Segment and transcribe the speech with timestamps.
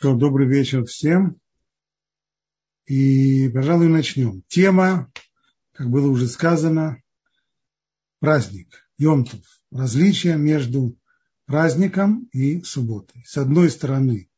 [0.00, 1.40] То добрый вечер всем.
[2.86, 4.44] И, пожалуй, начнем.
[4.46, 5.12] Тема,
[5.72, 7.02] как было уже сказано,
[8.20, 9.40] праздник, Йомтов.
[9.72, 10.96] Различие между
[11.46, 13.24] праздником и субботой.
[13.26, 14.30] С одной стороны,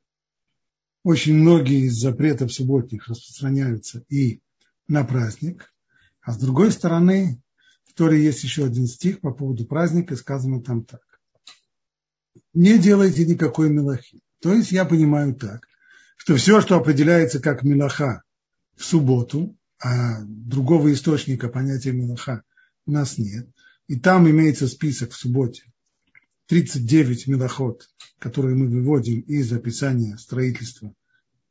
[1.05, 4.41] очень многие из запретов субботних распространяются и
[4.89, 5.75] на праздник,
[6.23, 7.39] а с другой стороны,
[7.85, 11.03] в Торе есть еще один стих по поводу праздника, сказано там так.
[12.55, 14.23] Не делайте никакой мелахи.
[14.41, 15.69] То есть я понимаю так,
[16.17, 18.23] что все, что определяется как мелаха
[18.77, 22.43] в субботу, а другого источника понятия мелаха
[22.87, 23.49] у нас нет,
[23.87, 25.65] и там имеется список в субботе
[26.47, 27.89] 39 мелахот,
[28.19, 30.93] которые мы выводим из описания строительства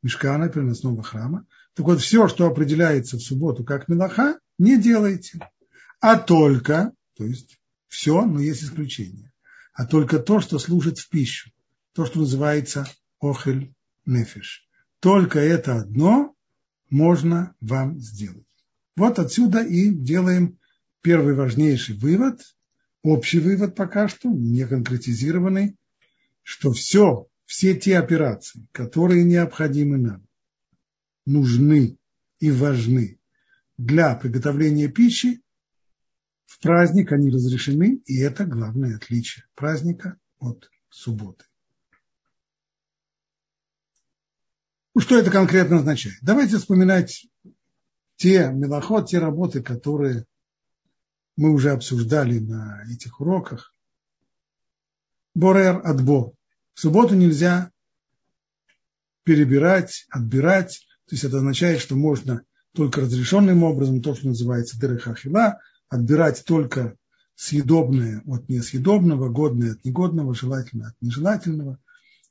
[0.02, 1.46] мешкана, переносного храма.
[1.74, 5.38] Так вот, все, что определяется в субботу как мелаха, не делайте.
[6.00, 9.32] А только, то есть все, но есть исключение,
[9.74, 11.50] а только то, что служит в пищу
[11.92, 12.86] то, что называется
[13.20, 13.74] охель
[14.06, 14.66] нефиш.
[15.00, 16.34] Только это одно
[16.88, 18.46] можно вам сделать.
[18.96, 20.58] Вот отсюда и делаем
[21.00, 22.40] первый важнейший вывод,
[23.02, 25.76] общий вывод пока что, не конкретизированный,
[26.42, 30.26] что все, все те операции, которые необходимы нам,
[31.26, 31.98] нужны
[32.40, 33.18] и важны
[33.78, 35.40] для приготовления пищи,
[36.46, 41.44] в праздник они разрешены, и это главное отличие праздника от субботы.
[41.90, 41.96] Ну,
[44.98, 46.16] что это конкретно означает?
[46.20, 47.26] Давайте вспоминать
[48.16, 50.26] те мелоход, те работы, которые
[51.36, 53.72] мы уже обсуждали на этих уроках.
[55.34, 56.32] Борер отбор.
[56.74, 57.70] В субботу нельзя
[59.22, 60.86] перебирать, отбирать.
[61.06, 66.96] То есть это означает, что можно только разрешенным образом, то, что называется дырыхахила, отбирать только
[67.36, 71.78] съедобное от несъедобного, годное от негодного, желательное от нежелательного,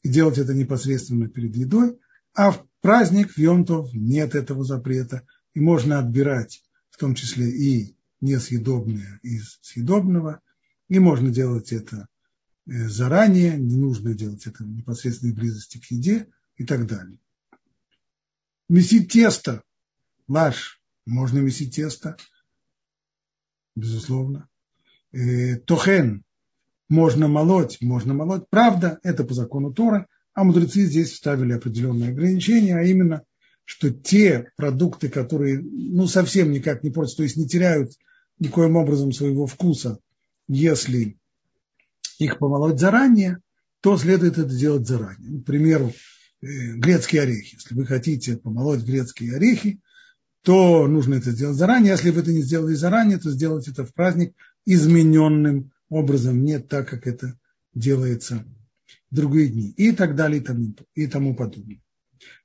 [0.03, 1.97] и делать это непосредственно перед едой–
[2.33, 5.25] а в праздник в Йомтов нет этого запрета.
[5.53, 10.41] И можно отбирать в том числе и несъедобное из съедобного.
[10.87, 12.07] И можно делать это
[12.67, 17.17] э, заранее, не нужно делать это в непосредственной близости к еде и так далее.
[18.67, 19.63] Месить тесто.
[20.27, 20.81] Лаш.
[21.05, 22.17] Можно месить тесто.
[23.75, 24.47] Безусловно.
[25.11, 26.23] Э, тохен.
[26.87, 27.81] Можно молоть.
[27.81, 28.47] Можно молоть.
[28.49, 33.23] Правда, это по закону Тора– а мудрецы здесь вставили определенные ограничения, а именно,
[33.65, 37.91] что те продукты, которые ну, совсем никак не портятся, то есть не теряют
[38.39, 39.99] никоим образом своего вкуса,
[40.47, 41.17] если
[42.17, 43.39] их помолоть заранее,
[43.81, 45.41] то следует это делать заранее.
[45.41, 45.93] К примеру,
[46.41, 47.55] э, грецкие орехи.
[47.55, 49.79] Если вы хотите помолоть грецкие орехи,
[50.43, 51.91] то нужно это сделать заранее.
[51.91, 54.35] Если вы это не сделали заранее, то сделать это в праздник
[54.65, 57.37] измененным образом, не так, как это
[57.73, 58.45] делается
[59.11, 60.43] другие дни и так далее
[60.95, 61.81] и тому, подобное.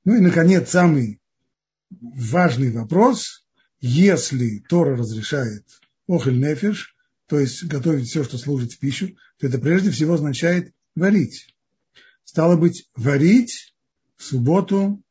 [0.03, 1.19] Ну и, наконец, самый
[1.89, 3.47] важный вопрос.
[3.79, 5.65] Если Тора разрешает
[6.07, 6.95] охель нефиш,
[7.27, 11.55] то есть готовить все, что служит в пищу, то это прежде всего означает варить.
[12.23, 13.75] Стало быть, варить
[14.15, 15.03] в субботу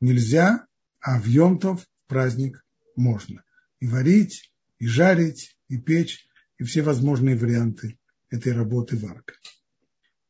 [0.00, 0.66] нельзя,
[1.00, 2.64] а в Йомтов праздник
[2.96, 3.44] можно.
[3.80, 6.26] И варить, и жарить, и печь,
[6.58, 7.98] и все возможные варианты
[8.30, 9.34] этой работы варка.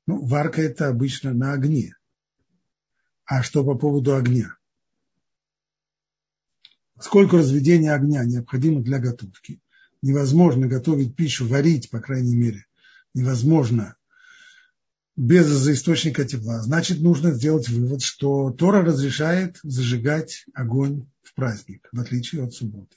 [0.07, 1.97] Ну, варка это обычно на огне.
[3.25, 4.57] А что по поводу огня?
[7.01, 9.61] Сколько разведения огня необходимо для готовки?
[10.03, 12.67] Невозможно готовить пищу, варить, по крайней мере,
[13.15, 13.97] невозможно
[15.17, 16.61] без источника тепла.
[16.61, 22.97] Значит, нужно сделать вывод, что Тора разрешает зажигать огонь в праздник, в отличие от субботы.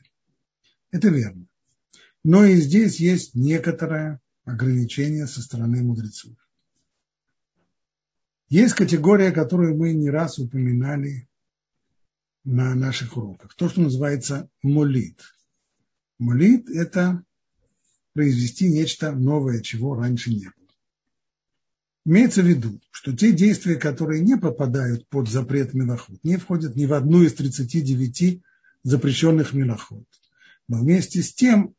[0.92, 1.46] Это верно.
[2.24, 6.36] Но и здесь есть некоторое ограничение со стороны мудрецов.
[8.50, 11.28] Есть категория, которую мы не раз упоминали
[12.46, 13.54] на наших уроках.
[13.56, 15.22] То, что называется молит.
[16.18, 17.24] Молит– это
[18.14, 20.54] произвести нечто новое, чего раньше не было.
[22.06, 26.86] Имеется в виду, что те действия, которые не попадают под запрет Мелоход, не входят ни
[26.86, 28.42] в одну из 39
[28.84, 30.06] запрещенных Мелоход.
[30.70, 31.76] Но вместе с тем,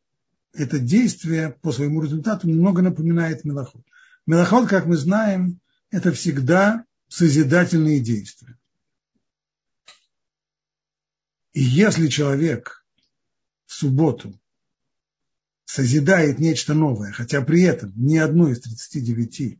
[0.53, 3.81] это действие по своему результату немного напоминает Мелоход.
[4.27, 5.59] Мелоход, как мы знаем,
[5.91, 8.57] это всегда созидательные действия.
[11.53, 12.85] И если человек
[13.65, 14.39] в субботу
[15.65, 19.59] созидает нечто новое, хотя при этом ни одной из 39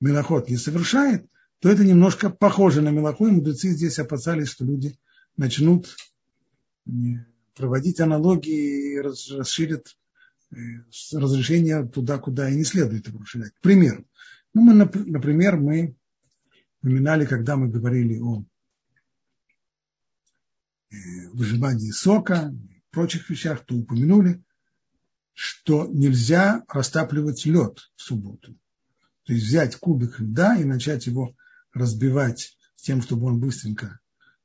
[0.00, 1.26] мелоход не совершает,
[1.60, 4.98] то это немножко похоже на мелоху, и мудрецы здесь опасались, что люди
[5.36, 5.96] начнут
[7.54, 9.96] проводить аналогии и расширят
[10.50, 10.56] э,
[11.12, 13.52] разрешение туда, куда и не следует его расширять.
[13.52, 14.04] К примеру,
[14.54, 15.96] ну, мы, например, мы
[16.80, 18.44] упоминали, когда мы говорили о
[20.90, 20.96] э,
[21.32, 22.54] выжимании сока,
[22.90, 24.42] прочих вещах, то упомянули,
[25.32, 28.56] что нельзя растапливать лед в субботу.
[29.24, 31.34] То есть взять кубик льда и начать его
[31.72, 33.98] разбивать с тем, чтобы он быстренько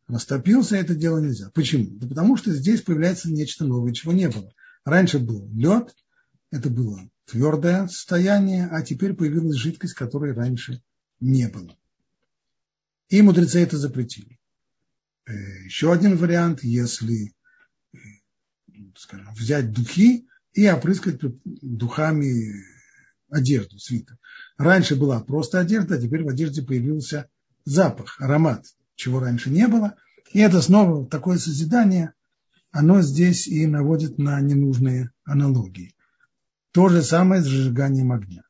[0.08, 1.52] растопился, это дело нельзя.
[1.52, 1.86] Почему?
[2.00, 4.52] Да потому что здесь появляется нечто новое, чего не было.
[4.84, 5.96] Раньше был лед,
[6.51, 10.81] это было твердое состояние, а теперь появилась жидкость, которой раньше
[11.19, 11.78] не было.
[13.10, 14.40] И мудрецы это запретили.
[15.25, 15.34] Э,
[15.66, 17.34] еще один вариант, если
[17.94, 17.98] э,
[18.96, 22.63] скажем, взять духи и опрыскать духами
[23.30, 24.18] одежду, свитер.
[24.57, 27.30] Раньше была просто одежда, а теперь в одежде появился
[27.63, 29.95] запах, аромат, чего раньше не было.
[30.34, 32.13] И это снова такое созидание,
[32.72, 35.95] оно здесь и наводит на ненужные аналогии.
[36.71, 38.44] То же самое с зажиганием огня.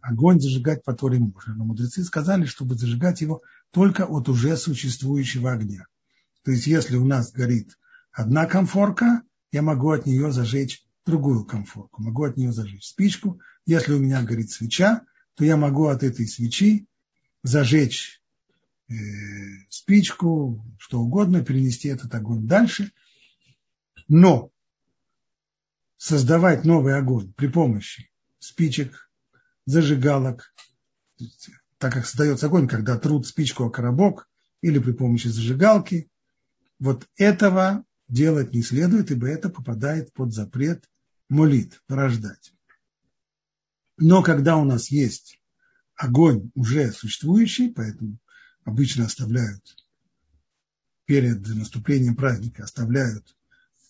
[0.00, 5.52] Огонь зажигать по Торе можно, но мудрецы сказали, чтобы зажигать его только от уже существующего
[5.52, 5.86] огня.
[6.42, 7.78] То есть, если у нас горит
[8.12, 13.40] одна комфорка, я могу от нее зажечь другую комфорку, могу от нее зажечь спичку.
[13.66, 15.02] Если у меня горит свеча,
[15.34, 16.86] то я могу от этой свечи
[17.42, 18.20] зажечь
[18.88, 18.94] э,
[19.68, 22.92] спичку, что угодно, перенести этот огонь дальше.
[24.08, 24.50] Но
[25.96, 29.10] создавать новый огонь при помощи спичек,
[29.66, 30.54] зажигалок,
[31.78, 34.28] так как создается огонь, когда труд спичку о коробок
[34.60, 36.10] или при помощи зажигалки,
[36.78, 40.88] вот этого делать не следует, ибо это попадает под запрет
[41.28, 42.52] молит, порождать.
[43.96, 45.40] Но когда у нас есть
[45.94, 48.18] огонь уже существующий, поэтому
[48.64, 49.76] обычно оставляют
[51.06, 53.36] перед наступлением праздника оставляют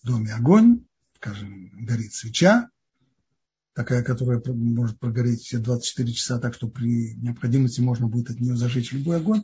[0.01, 0.85] в доме огонь,
[1.25, 2.69] скажем, горит свеча,
[3.73, 8.55] такая, которая может прогореть все 24 часа, так что при необходимости можно будет от нее
[8.55, 9.43] зажечь любой огонь.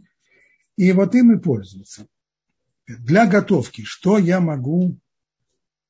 [0.77, 2.07] И вот им и пользуются.
[2.87, 4.99] Для готовки, что я могу,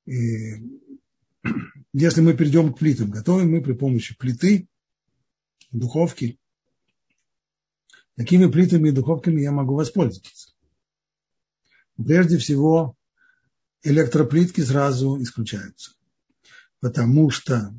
[0.05, 0.11] э,
[1.93, 4.69] если мы перейдем к плитам, готовим мы при помощи плиты,
[5.71, 6.39] духовки.
[8.15, 10.53] Какими плитами и духовками я могу воспользоваться?
[11.97, 12.95] Прежде всего,
[13.83, 15.93] электроплитки сразу исключаются.
[16.79, 17.73] Потому что,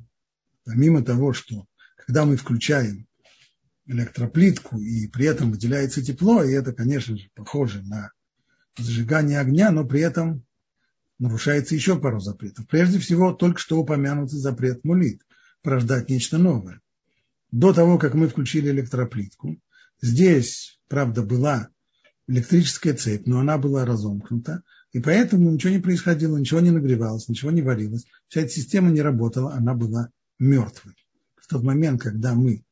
[0.64, 1.66] помимо того, что
[1.96, 3.06] когда мы включаем
[3.86, 8.12] электроплитку, и при этом выделяется тепло, и это, конечно же, похоже на
[8.76, 10.44] зажигание огня, но при этом
[11.18, 12.66] нарушается еще пару запретов.
[12.68, 15.22] Прежде всего, только что упомянутый запрет мулит,
[15.62, 16.80] порождать нечто новое.
[17.50, 19.58] До того, как мы включили электроплитку,
[20.00, 21.68] здесь, правда, была
[22.26, 24.62] электрическая цепь, но она была разомкнута,
[24.92, 28.04] и поэтому ничего не происходило, ничего не нагревалось, ничего не варилось.
[28.28, 30.94] Вся эта система не работала, она была мертвой.
[31.36, 32.64] В тот момент, когда мы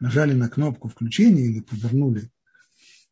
[0.00, 2.30] нажали на кнопку включения или повернули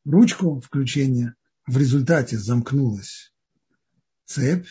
[0.05, 1.35] ручку включения,
[1.67, 3.33] в результате замкнулась
[4.25, 4.67] цепь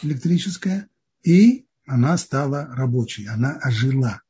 [0.00, 0.88] электрическая,
[1.22, 4.22] и она стала рабочей, она ожила.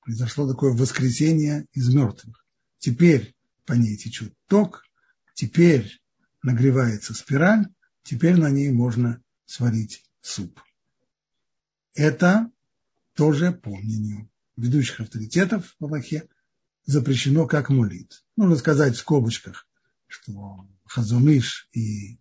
[0.00, 2.46] Произошло такое воскресение из мертвых.
[2.78, 3.34] Теперь
[3.66, 4.84] по ней течет ток,
[5.34, 6.00] теперь
[6.46, 7.66] нагревается спираль,
[8.04, 10.60] теперь на ней можно сварить суп.
[11.94, 12.50] Это
[13.14, 16.28] тоже по мнению ведущих авторитетов в Аллахе
[16.84, 18.22] запрещено как молит.
[18.36, 19.66] Нужно сказать в скобочках,
[20.06, 22.18] что Хазумиш и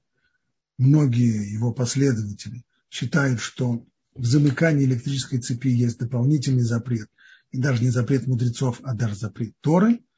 [0.79, 7.09] многие его последователи считают, что в замыкании электрической цепи есть дополнительный запрет,
[7.51, 10.01] и даже не запрет мудрецов, а даже запрет Торы–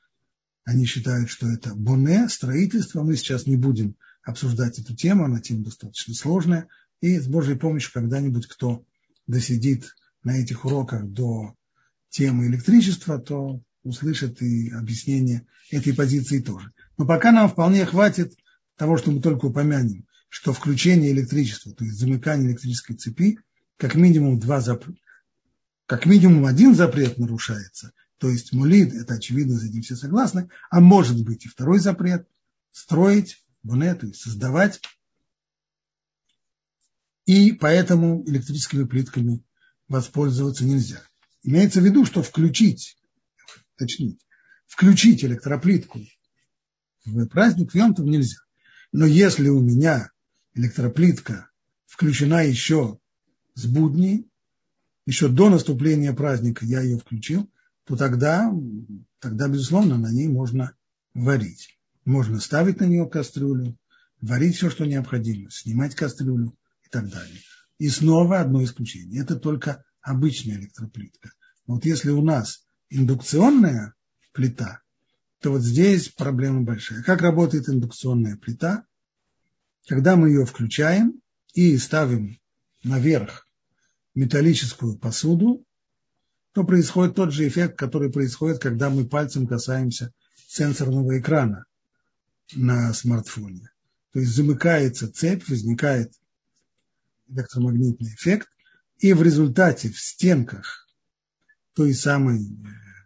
[0.68, 3.02] они считают, что это боне, строительство.
[3.02, 6.68] Мы сейчас не будем обсуждать эту тему, она тема достаточно сложная.
[7.00, 8.84] И с Божьей помощью когда-нибудь кто
[9.28, 11.56] досидит на этих уроках до
[12.10, 16.74] темы электричества, то услышит и объяснение этой позиции тоже.
[16.98, 18.34] Но пока нам вполне хватит
[18.76, 23.40] того, что мы только упомянем, что включение электричества, то есть замыкание электрической цепи,
[23.78, 25.00] как минимум два запрета,
[25.86, 30.80] как минимум один запрет нарушается, то есть мулид, это очевидно, за этим все согласны, а
[30.80, 32.28] может быть и второй запрет,
[32.72, 34.82] строить, буне, то есть создавать,
[37.26, 39.44] и поэтому электрическими плитками
[39.88, 41.02] воспользоваться нельзя.
[41.44, 42.98] Имеется в виду, что включить,
[43.76, 44.18] точнее,
[44.66, 46.00] включить электроплитку
[47.06, 48.38] в праздник Йонтов нельзя.
[48.92, 50.12] Но если у меня
[50.54, 51.50] электроплитка
[51.86, 53.00] включена еще
[53.54, 54.30] с будней,
[55.06, 57.50] еще до наступления праздника я ее включил,
[57.88, 58.54] то тогда,
[59.20, 60.76] тогда, безусловно, на ней можно
[61.14, 61.80] варить.
[62.04, 63.78] Можно ставить на нее кастрюлю,
[64.20, 66.54] варить все, что необходимо, снимать кастрюлю
[66.84, 67.40] и так далее.
[67.80, 69.22] И снова одно исключение.
[69.22, 71.32] Это только обычная электроплитка.
[71.66, 73.94] вот если у нас индукционная
[74.34, 74.82] плита,
[75.42, 77.04] то вот здесь проблема большая.
[77.04, 78.86] Как работает индукционная плита?
[79.88, 81.22] Когда мы ее включаем
[81.54, 82.38] и ставим
[82.84, 83.48] наверх
[84.14, 85.64] металлическую посуду,
[86.58, 90.12] то происходит тот же эффект, который происходит, когда мы пальцем касаемся
[90.48, 91.66] сенсорного экрана
[92.56, 93.70] на смартфоне.
[94.12, 96.14] То есть замыкается цепь, возникает
[97.28, 98.50] электромагнитный эффект,
[98.98, 100.88] и в результате в стенках
[101.76, 102.48] той самой э,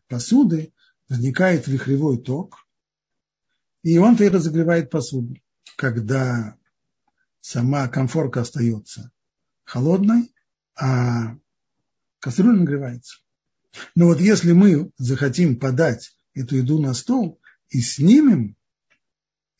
[0.07, 0.71] посуды
[1.09, 2.65] возникает вихревой ток,
[3.83, 5.35] и он-то и разогревает посуду.
[5.75, 6.55] Когда
[7.41, 9.11] сама комфорка остается
[9.65, 10.33] холодной,
[10.73, 11.35] а
[12.21, 13.17] кастрюля нагревается.
[13.95, 18.55] Но вот если мы захотим подать эту еду на стол и снимем,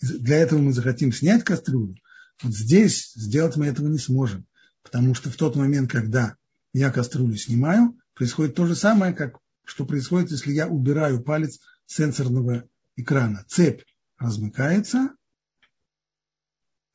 [0.01, 1.95] для этого мы захотим снять кастрюлю,
[2.41, 4.47] вот здесь сделать мы этого не сможем.
[4.83, 6.35] Потому что в тот момент, когда
[6.73, 12.67] я кастрюлю снимаю, происходит то же самое, как что происходит, если я убираю палец сенсорного
[12.95, 13.45] экрана.
[13.47, 13.83] Цепь
[14.17, 15.15] размыкается,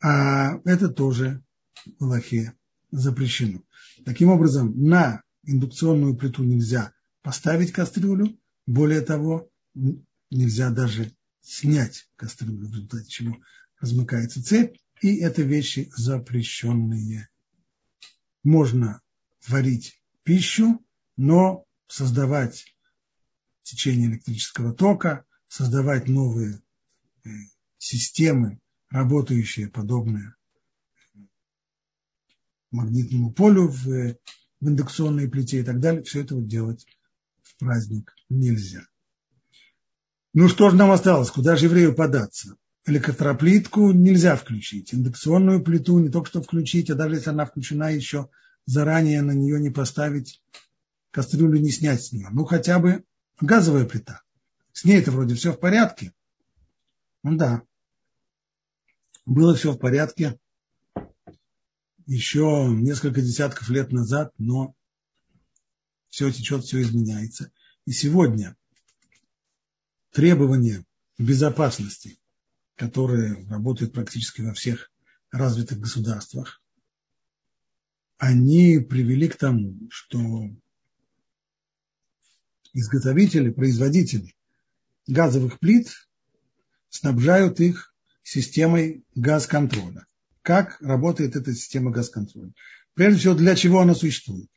[0.02, 1.42] а это тоже
[1.98, 2.54] в Аллахе
[2.90, 3.62] запрещено.
[4.04, 6.92] Таким образом, на индукционную плиту нельзя
[7.26, 9.50] поставить кастрюлю, более того,
[10.30, 13.36] нельзя даже снять кастрюлю, в результате чего
[13.80, 17.28] размыкается цепь, и это вещи запрещенные.
[18.44, 19.00] Можно
[19.48, 22.64] варить пищу, но создавать
[23.64, 26.62] течение электрического тока, создавать новые
[27.24, 27.28] э,
[27.78, 30.36] системы, работающие подобные
[32.70, 33.82] магнитному полю в,
[34.60, 36.86] в индукционной плите и так далее, все это вот делать
[37.46, 38.86] в праздник нельзя.
[40.34, 41.30] Ну что же нам осталось?
[41.30, 42.56] Куда же еврею податься?
[42.84, 44.94] Электроплитку нельзя включить.
[44.94, 48.28] Индукционную плиту не только что включить, а даже если она включена еще
[48.64, 50.42] заранее на нее не поставить,
[51.10, 52.28] кастрюлю не снять с нее.
[52.30, 53.04] Ну хотя бы
[53.40, 54.22] газовая плита.
[54.72, 56.12] С ней это вроде все в порядке.
[57.22, 57.62] Ну да.
[59.24, 60.38] Было все в порядке
[62.06, 64.74] еще несколько десятков лет назад, но
[66.16, 67.52] все течет, все изменяется.
[67.84, 68.56] И сегодня
[70.12, 70.82] требования
[71.18, 72.18] безопасности,
[72.74, 74.90] которые работают практически во всех
[75.30, 76.62] развитых государствах,
[78.16, 80.48] они привели к тому, что
[82.72, 84.34] изготовители, производители
[85.06, 86.08] газовых плит
[86.88, 90.06] снабжают их системой газ-контроля.
[90.40, 92.54] Как работает эта система газ-контроля?
[92.94, 94.48] Прежде всего, для чего она существует?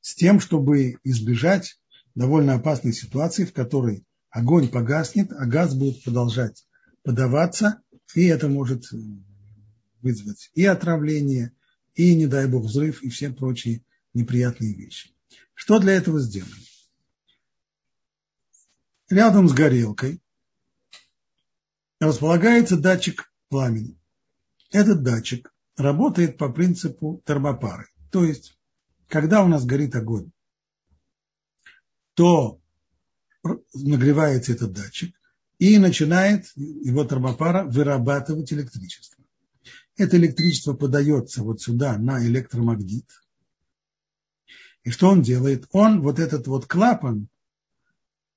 [0.00, 1.78] С тем, чтобы избежать
[2.14, 6.66] довольно опасной ситуации, в которой огонь погаснет, а газ будет продолжать
[7.02, 7.80] подаваться,
[8.14, 8.84] и это может
[10.02, 11.52] вызвать и отравление,
[11.94, 13.82] и, не дай бог, взрыв, и все прочие
[14.14, 15.10] неприятные вещи.
[15.54, 16.54] Что для этого сделано?
[19.08, 20.20] Рядом с горелкой
[21.98, 23.98] располагается датчик пламени.
[24.70, 27.88] Этот датчик работает по принципу термопары.
[28.10, 28.57] То есть,
[29.08, 30.30] когда у нас горит огонь,
[32.14, 32.60] то
[33.74, 35.14] нагревается этот датчик
[35.58, 39.24] и начинает его термопара вырабатывать электричество.
[39.96, 43.08] Это электричество подается вот сюда на электромагнит.
[44.84, 45.66] И что он делает?
[45.72, 47.28] Он вот этот вот клапан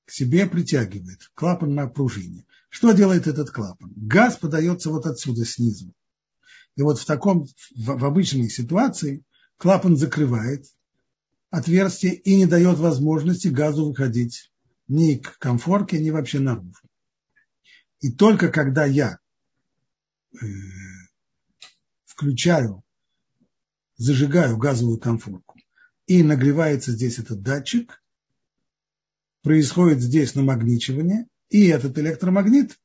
[0.06, 2.46] к себе притягивает, клапан на пружине.
[2.70, 3.92] Что делает этот клапан?
[3.96, 5.94] Газ подается вот отсюда, снизу.
[6.75, 9.24] И вот в таком, в, в обычной ситуации
[9.62, 10.65] клапан закрывает
[11.51, 14.51] отверстие и не дает возможности газу выходить
[14.88, 16.82] ни к комфорке, ни вообще наружу.
[18.00, 19.20] И только когда я
[20.34, 20.46] э,
[22.06, 22.84] включаю,
[23.98, 25.60] зажигаю газовую комфорку
[26.08, 28.03] и нагревается здесь этот датчик,
[29.44, 32.80] происходит здесь намагничивание, и этот электромагнит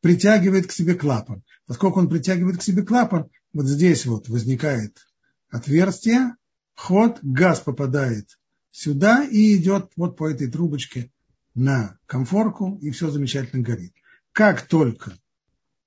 [0.00, 1.42] притягивает к себе клапан.
[1.66, 4.96] Поскольку он притягивает к себе клапан, вот здесь вот возникает
[5.54, 6.34] отверстие,
[6.74, 8.40] ход, газ попадает
[8.72, 11.12] сюда и идет вот по этой трубочке
[11.54, 13.94] на комфорку, и все замечательно горит.
[14.32, 15.16] Как только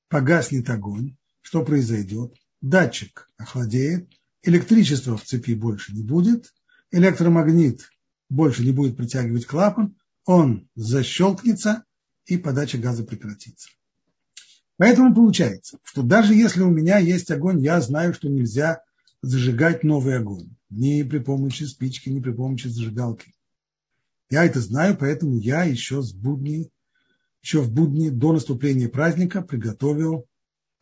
[0.08, 2.34] погаснет огонь, что произойдет?
[2.62, 4.10] Датчик охладеет,
[4.42, 6.54] электричества в цепи больше не будет,
[6.92, 7.90] электромагнит
[8.30, 11.84] больше не будет притягивать клапан, он защелкнется,
[12.26, 13.70] и подача газа прекратится.
[14.78, 18.82] Поэтому получается, что даже если у меня есть огонь, я знаю, что нельзя
[19.28, 20.56] зажигать новый огонь.
[20.70, 23.34] Ни при помощи спички, ни при помощи зажигалки.
[24.30, 26.72] Я это знаю, поэтому я еще с будни,
[27.42, 30.26] еще в будни до наступления праздника приготовил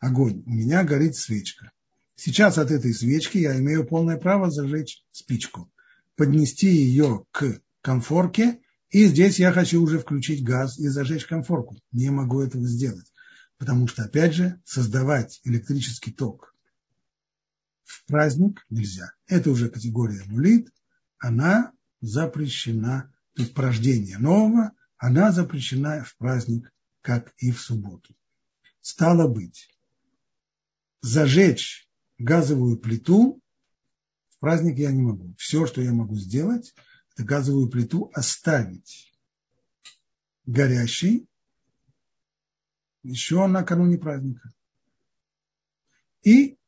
[0.00, 0.42] огонь.
[0.46, 1.70] У меня горит свечка.
[2.16, 5.70] Сейчас от этой свечки я имею полное право зажечь спичку,
[6.16, 8.60] поднести ее к конфорке
[8.90, 11.76] И здесь я хочу уже включить газ и зажечь конфорку.
[11.92, 13.12] Не могу этого сделать.
[13.58, 16.55] Потому что, опять же, создавать электрический ток
[17.86, 19.12] в праздник нельзя.
[19.26, 20.68] Это уже категория мулит.
[21.18, 28.14] Она запрещена, то есть порождение нового, она запрещена в праздник, как и в субботу.
[28.80, 29.68] Стало быть,
[31.00, 31.88] зажечь
[32.18, 33.40] газовую плиту
[34.28, 35.34] в праздник я не могу.
[35.38, 36.74] Все, что я могу сделать,
[37.14, 39.12] это газовую плиту оставить
[40.44, 41.28] горящей
[43.02, 44.52] еще накануне праздника.
[46.22, 46.58] И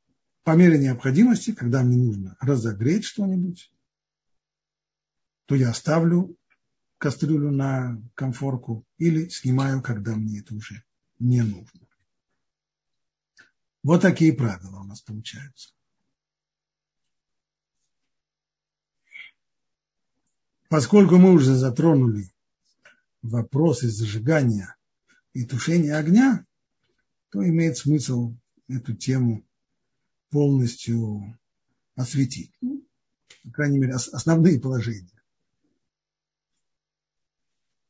[0.48, 3.70] по мере необходимости, когда мне нужно разогреть что-нибудь,
[5.44, 6.38] то я ставлю
[6.96, 10.82] кастрюлю на комфорку или снимаю, когда мне это уже
[11.18, 11.86] не нужно.
[13.82, 15.74] Вот такие правила у нас получаются.
[20.70, 22.32] Поскольку мы уже затронули
[23.20, 24.76] вопросы зажигания
[25.34, 26.46] и тушения огня,
[27.28, 28.34] то имеет смысл
[28.66, 29.44] эту тему
[30.30, 31.38] полностью
[31.94, 32.52] осветить.
[32.60, 32.84] Ну,
[33.44, 35.10] по крайней мере, основные положения.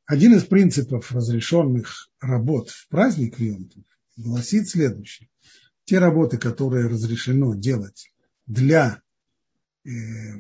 [0.07, 3.85] Один из принципов разрешенных работ в праздник Йонтов
[4.17, 5.29] гласит следующее.
[5.85, 8.11] Те работы, которые разрешено делать
[8.47, 9.03] для
[9.85, 9.91] э,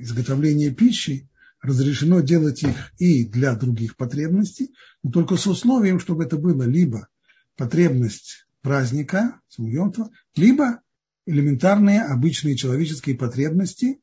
[0.00, 1.28] изготовления пищи,
[1.60, 7.08] разрешено делать их и для других потребностей, но только с условием, чтобы это было либо
[7.56, 9.40] потребность праздника,
[10.34, 10.80] либо
[11.28, 14.00] элементарные обычные человеческие потребности,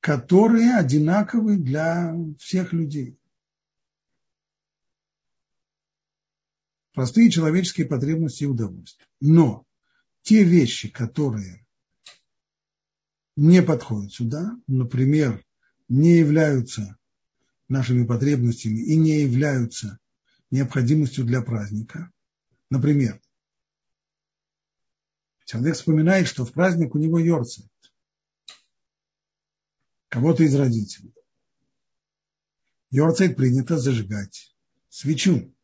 [0.00, 3.18] которые одинаковы для всех людей.
[6.92, 9.06] Простые человеческие потребности и удовольствия.
[9.18, 9.64] Но
[10.20, 11.66] те вещи, которые
[13.34, 15.42] не подходят сюда, например,
[15.88, 16.98] не являются
[17.68, 19.98] нашими потребностями и не являются
[20.50, 22.12] необходимостью для праздника.
[22.68, 23.18] Например,
[25.48, 27.70] человек вспоминает, что в праздник у него йорцает
[30.10, 31.14] кого-то из родителей.
[32.90, 34.54] Йорцает принято зажигать
[34.90, 35.54] свечу.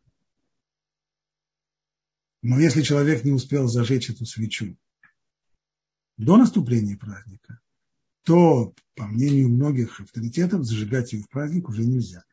[2.41, 4.75] Но если человек не успел зажечь эту свечу
[6.17, 7.61] до наступления праздника,
[8.23, 12.25] то, по мнению многих авторитетов, зажигать ее в праздник уже нельзя.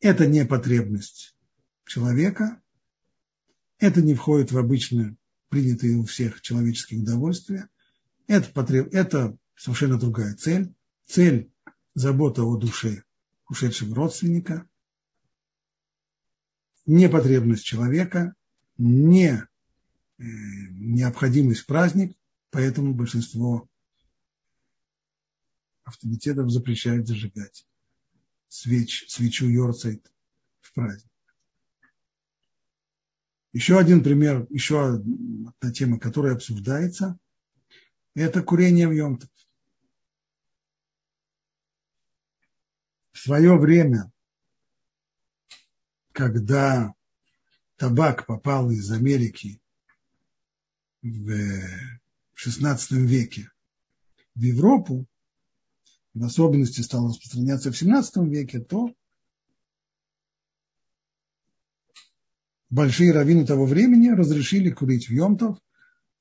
[0.00, 1.36] Это не потребность
[1.84, 2.62] человека,
[3.76, 5.14] это не входит в обычно
[5.50, 7.68] принятые у всех человеческие удовольствия,
[8.26, 8.88] это, потреб...
[8.94, 10.72] это совершенно другая цель.
[11.04, 11.52] Цель–
[11.94, 13.02] забота о душе
[13.48, 14.66] ушедшего родственника,
[16.86, 18.34] не потребность человека,
[18.78, 19.42] не э,
[20.18, 22.16] необходимость праздник,
[22.50, 23.68] поэтому большинство
[25.82, 27.66] авторитетов запрещает зажигать
[28.48, 30.12] свеч, свечу Йорцайт
[30.60, 31.09] в праздник.
[33.52, 37.18] Еще один пример, еще одна тема, которая обсуждается,
[38.14, 39.28] это курение в Йомтов.
[43.12, 44.10] В свое время,
[46.12, 46.94] когда
[47.76, 49.60] табак попал из Америки
[51.02, 51.30] в
[52.36, 53.50] XVI веке
[54.34, 55.06] в Европу,
[56.14, 58.94] в особенности стал распространяться в XVII веке, то
[62.70, 65.58] большие раввины того времени разрешили курить в Йомтов,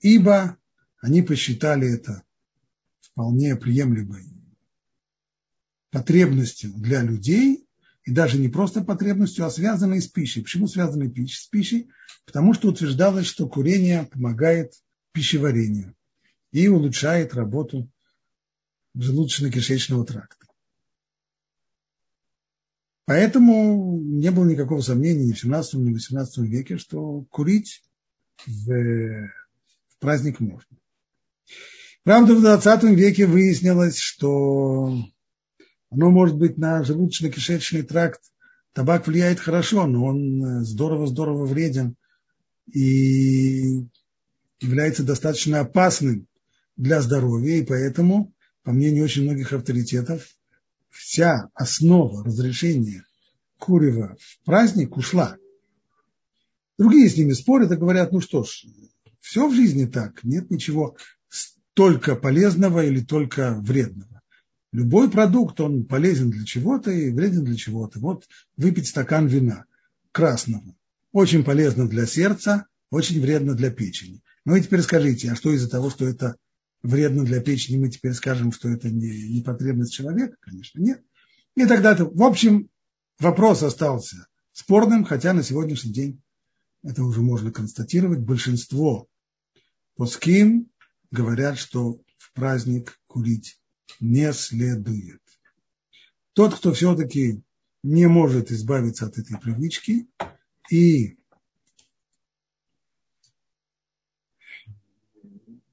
[0.01, 0.57] ибо
[0.99, 2.23] они посчитали это
[2.99, 4.25] вполне приемлемой
[5.91, 7.65] потребностью для людей,
[8.03, 10.41] и даже не просто потребностью, а связанной с пищей.
[10.41, 11.89] Почему связанной с пищей?
[12.25, 14.73] Потому что утверждалось, что курение помогает
[15.11, 15.95] пищеварению
[16.51, 17.89] и улучшает работу
[18.95, 20.38] желудочно-кишечного тракта.
[23.09, 27.81] Поэтому не было никакого сомнения ни в 17, ни в 18 веке, что курить
[28.45, 30.77] в, в праздник можно.
[32.03, 34.93] Правда, в 20 веке выяснилось, что
[35.89, 38.21] оно может быть на желудочно-кишечный тракт.
[38.73, 41.95] Табак влияет хорошо, но он здорово-здорово вреден
[42.71, 43.87] и
[44.59, 46.27] является достаточно опасным
[46.77, 50.27] для здоровья, и поэтому по мнению очень многих авторитетов,
[50.89, 53.03] вся основа разрешения
[53.57, 55.37] курева в праздник ушла.
[56.77, 58.65] Другие с ними спорят и говорят, ну что ж,
[59.19, 60.95] все в жизни так, нет ничего
[61.73, 64.21] только полезного или только вредного.
[64.71, 67.99] Любой продукт, он полезен для чего-то и вреден для чего-то.
[67.99, 69.65] Вот выпить стакан вина
[70.11, 70.75] красного.
[71.11, 74.21] Очень полезно для сердца, очень вредно для печени.
[74.45, 76.35] Ну и теперь скажите, а что из-за того, что это
[76.81, 81.03] вредно для печени, мы теперь скажем, что это не, не потребность человека, конечно, нет.
[81.55, 82.69] И тогда, -то, в общем,
[83.19, 86.21] вопрос остался спорным, хотя на сегодняшний день
[86.83, 88.19] это уже можно констатировать.
[88.19, 89.07] Большинство
[89.95, 90.69] поским
[91.11, 93.59] говорят, что в праздник курить
[93.99, 95.21] не следует.
[96.33, 97.41] Тот, кто все-таки
[97.83, 100.07] не может избавиться от этой привычки
[100.69, 101.18] и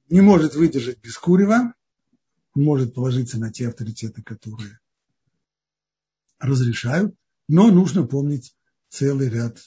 [0.08, 1.74] не может выдержать без курева,
[2.54, 4.78] может положиться на те авторитеты, которые
[6.38, 7.14] разрешают,
[7.48, 8.54] но нужно помнить
[8.88, 9.58] целый ряд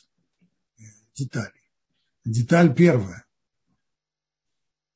[0.77, 0.83] э,
[1.15, 1.71] деталей.
[2.25, 3.25] Деталь первая.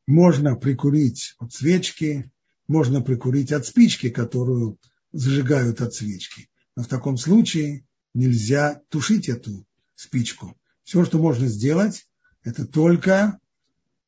[0.06, 2.32] Можно прикурить от свечки,
[2.68, 4.78] можно прикурить от спички, которую
[5.12, 6.50] зажигают от свечки.
[6.76, 10.58] Но в таком случае нельзя тушить эту спичку.
[10.84, 12.08] Все, что можно сделать,
[12.44, 13.40] это только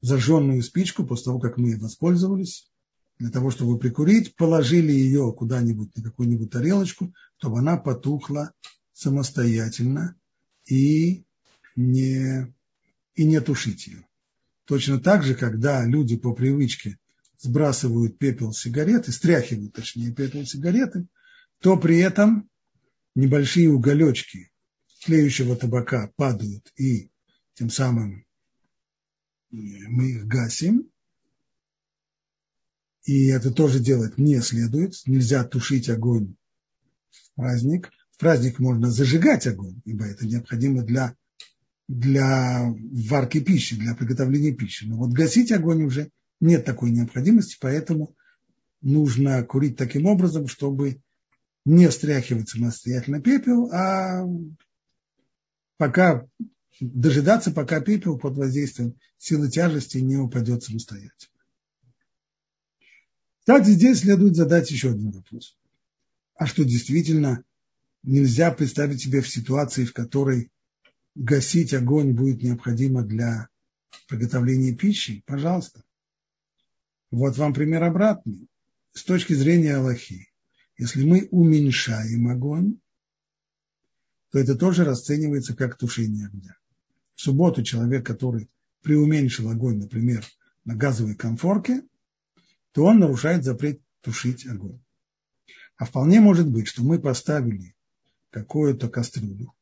[0.06, 2.70] зажженную спичку, после того, как мы ей воспользовались,
[3.18, 8.52] для того, чтобы прикурить, положили ее куда-нибудь на какую-нибудь тарелочку, чтобы она потухла
[8.94, 10.16] самостоятельно
[10.68, 11.26] и
[11.76, 12.54] не,
[13.16, 14.06] и не тушить ее.
[14.66, 17.00] Точно так же, когда люди по привычке
[17.40, 21.08] сбрасывают пепел сигареты, стряхивают, точнее, пепел сигареты,
[21.62, 22.48] то при этом
[23.16, 24.52] небольшие уголечки
[25.04, 27.10] тлеющего табака падают, и
[27.56, 28.25] тем самым
[29.56, 30.90] мы их гасим.
[33.04, 34.96] И это тоже делать не следует.
[35.06, 36.36] Нельзя тушить огонь
[37.12, 37.92] в праздник.
[38.12, 41.16] В праздник можно зажигать огонь, ибо это необходимо для,
[41.88, 42.74] для
[43.10, 44.86] варки пищи, для приготовления пищи.
[44.86, 48.16] Но вот гасить огонь уже нет такой необходимости, поэтому
[48.82, 51.02] нужно курить таким образом, чтобы
[51.66, 54.26] не стряхивать самостоятельно пепел, а
[55.78, 56.28] пока
[56.80, 61.36] дожидаться, пока пепел под воздействием силы тяжести не упадет самостоятельно.
[63.40, 65.58] Кстати, здесь следует задать еще один вопрос.
[66.36, 67.44] А что действительно
[68.04, 70.52] нельзя представить себе в ситуации, в которой
[71.14, 73.50] гасить огонь будет необходимо для
[74.08, 75.24] приготовления пищи?
[75.26, 75.84] Пожалуйста.
[77.12, 78.50] Вот вам пример обратный.
[78.94, 80.28] С точки зрения Аллахи,
[80.78, 82.80] если мы уменьшаем огонь,
[84.32, 86.58] то это тоже расценивается как тушение огня.
[87.16, 88.50] В субботу человек, который
[88.82, 90.26] преуменьшил огонь, например,
[90.66, 91.82] на газовой конфорке,
[92.72, 94.80] то он нарушает запрет тушить огонь.
[95.78, 97.76] А вполне может быть, что мы поставили
[98.30, 99.54] какую-то кастрюлю,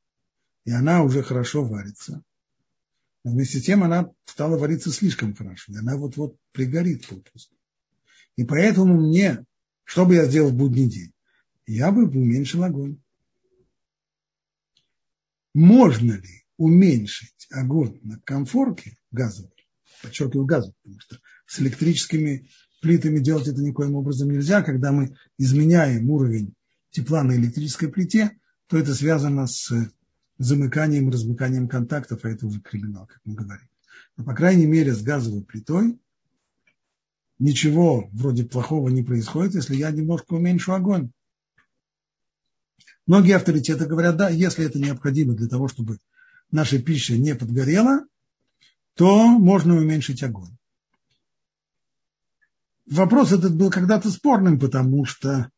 [0.65, 2.23] и она уже хорошо варится,
[3.23, 7.55] но вместе с тем она стала вариться слишком хорошо, и она вот-вот пригорит попросту.
[8.35, 9.45] И поэтому мне,
[9.83, 11.13] что бы я сделал в будний день?
[11.65, 12.99] Я бы уменьшил огонь.
[15.53, 19.51] Можно ли уменьшить огонь на комфорке газовой,
[20.01, 22.47] подчеркиваю газовой, потому что с электрическими
[22.81, 24.61] плитами делать это никоим образом нельзя.
[24.61, 26.53] Когда мы изменяем уровень
[26.91, 28.37] тепла на электрической плите,
[28.67, 29.71] то это связано с
[30.37, 33.67] замыканием и размыканием контактов, а это уже криминал, как мы говорим.
[34.17, 35.97] Но, по крайней мере, с газовой плитой
[37.39, 41.11] ничего вроде плохого не происходит, если я немножко уменьшу огонь.
[43.05, 45.97] Многие авторитеты говорят, да, если это необходимо для того, чтобы
[46.53, 48.05] наша пища не подгорела,
[48.93, 50.55] то можно уменьшить огонь.
[52.85, 55.49] Вопрос этот был когда-то спорным, потому что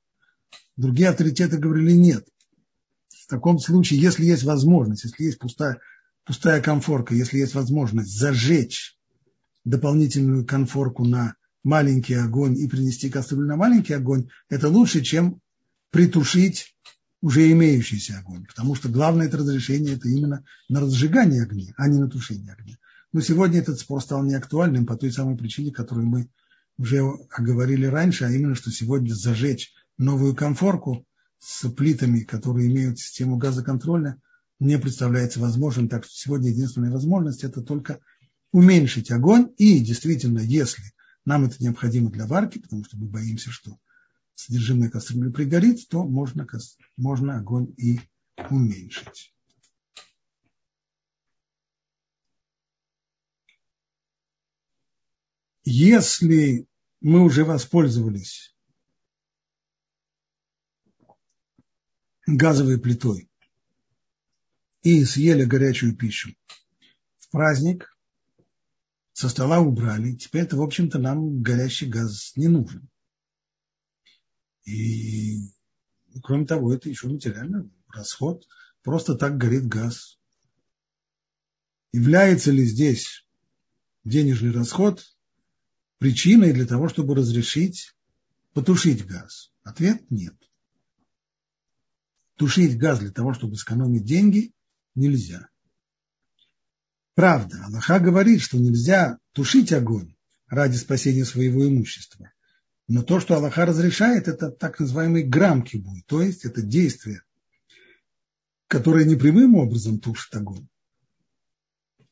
[0.77, 2.25] другие авторитеты говорили нет.
[3.09, 5.79] В таком случае, если есть возможность, если есть пустая,
[6.23, 8.97] пустая конфорка, если есть возможность зажечь
[9.65, 15.41] дополнительную конфорку на маленький огонь и принести кастрюлю на маленький огонь, это лучше, чем
[15.89, 16.75] притушить
[17.25, 18.45] уже имеющийся огонь.
[18.45, 22.77] Потому что главное это разрешение это именно на разжигание огня, а не на тушение огня.
[23.13, 26.29] Но сегодня этот спор стал неактуальным по той самой причине, которую мы
[26.77, 31.03] уже оговорили раньше, а именно, что сегодня зажечь новую конфорку
[31.39, 34.21] с плитами, которые имеют систему газоконтроля,
[34.59, 35.89] не представляется возможным.
[35.89, 38.01] Так что сегодня единственная возможность это только
[38.51, 39.51] уменьшить огонь.
[39.57, 40.83] И действительно, если
[41.25, 43.79] нам это необходимо для варки, потому что мы боимся, что
[44.35, 46.47] содержимое кастрюли пригорит, то можно,
[46.97, 47.99] можно огонь и
[48.49, 49.33] уменьшить.
[55.63, 56.67] Если
[57.01, 58.55] мы уже воспользовались
[62.27, 63.29] газовой плитой
[64.83, 66.35] и съели горячую пищу
[67.17, 67.97] в праздник,
[69.13, 72.89] со стола убрали, теперь это, в общем-то, нам горящий газ не нужен.
[74.65, 75.51] И,
[76.23, 78.45] кроме того, это еще материальный расход.
[78.81, 80.19] Просто так горит газ.
[81.93, 83.25] Является ли здесь
[84.03, 85.03] денежный расход
[85.97, 87.95] причиной для того, чтобы разрешить
[88.53, 89.51] потушить газ?
[89.63, 90.35] Ответ– нет.
[92.35, 94.53] Тушить газ для того, чтобы сэкономить деньги,
[94.93, 95.47] нельзя.
[97.13, 100.15] Правда, Аллаха говорит, что нельзя тушить огонь
[100.47, 102.31] ради спасения своего имущества.
[102.87, 107.23] Но то, что Аллаха разрешает, это так называемый грамки будет, то есть это действие,
[108.67, 110.67] которое не прямым образом тушит огонь,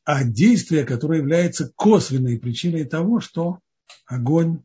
[0.02, 3.60] а действие, которое является косвенной причиной того, что
[4.06, 4.62] огонь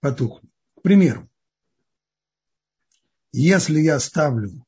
[0.00, 0.52] потухнет.
[0.76, 1.30] К примеру,
[3.32, 4.64] если я ставлю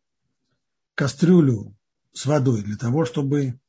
[0.95, 1.77] кастрюлю
[2.13, 3.61] с водой для того, чтобы,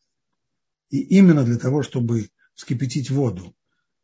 [0.89, 3.53] и именно для того, чтобы вскипятить воду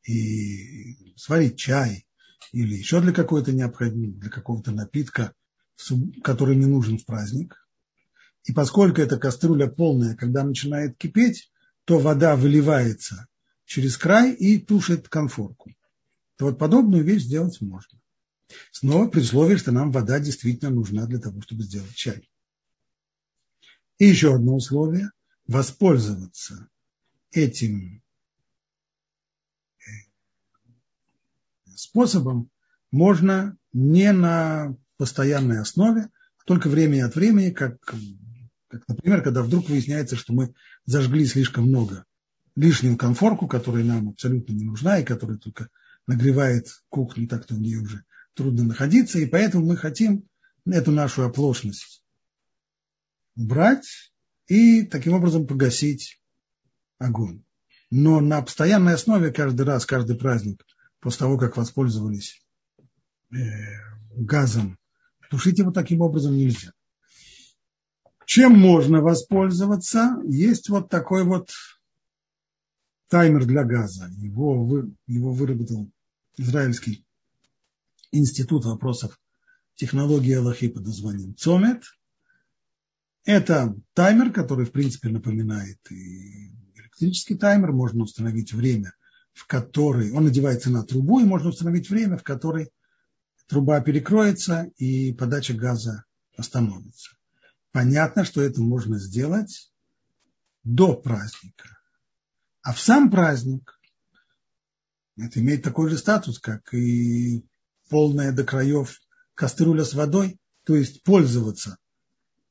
[0.04, 2.06] и сварить чай
[2.52, 5.34] или еще для какой-то необходимости, для какого-то напитка,
[6.24, 7.56] который мне нужен в праздник.
[8.46, 11.52] И поскольку эта кастрюля полная, когда начинает кипеть,
[11.86, 13.28] то вода выливается
[13.66, 15.74] через край и тушит конфорку.
[16.38, 18.00] То вот подобную вещь сделать можно.
[18.72, 22.30] Снова при условии, что нам вода действительно нужна для того, чтобы сделать чай.
[23.98, 25.10] И еще одно условие–
[25.48, 26.68] воспользоваться
[27.32, 28.03] этим
[31.76, 32.50] способом
[32.92, 39.70] можно не на постоянной основе, а только время от времени, как, как, например, когда вдруг
[39.70, 40.54] выясняется, что мы
[40.86, 42.06] зажгли слишком много
[42.56, 45.70] лишнюю конфорку, которая нам абсолютно не нужна и которая только
[46.08, 50.28] нагревает кухню, так-то в ней уже трудно находиться, и поэтому мы хотим
[50.66, 52.04] эту нашу оплошность
[53.36, 54.12] убрать
[54.48, 56.22] и таким образом погасить
[57.00, 57.44] огонь.
[57.90, 60.66] Но на постоянной основе каждый раз, каждый праздник,
[61.04, 62.42] после того, как воспользовались
[63.32, 63.38] э,
[64.16, 64.80] газом,
[65.30, 66.72] тушить его таким образом нельзя.
[68.26, 70.18] Чем можно воспользоваться?
[70.26, 71.50] Есть вот такой вот
[73.10, 74.08] таймер для газа.
[74.18, 75.92] Его, вы, его выработал
[76.38, 77.06] израильский
[78.12, 79.20] институт вопросов
[79.76, 81.84] технологии Аллахи под названием ЦОМЕТ–
[83.26, 87.72] это таймер, который, в принципе, напоминает и электрический таймер.
[87.72, 88.94] Можно установить время,
[89.34, 92.70] в которое он надевается на трубу, и можно установить время, в которое
[93.48, 96.06] труба перекроется и подача газа
[96.38, 97.12] остановится.
[97.72, 99.72] Понятно, что это можно сделать
[100.64, 101.78] до праздника.
[102.62, 103.80] А в сам праздник
[105.18, 107.44] это имеет такой же статус, как и
[107.90, 109.00] полная до краев
[109.36, 111.78] кастрюля с водой, то есть пользоваться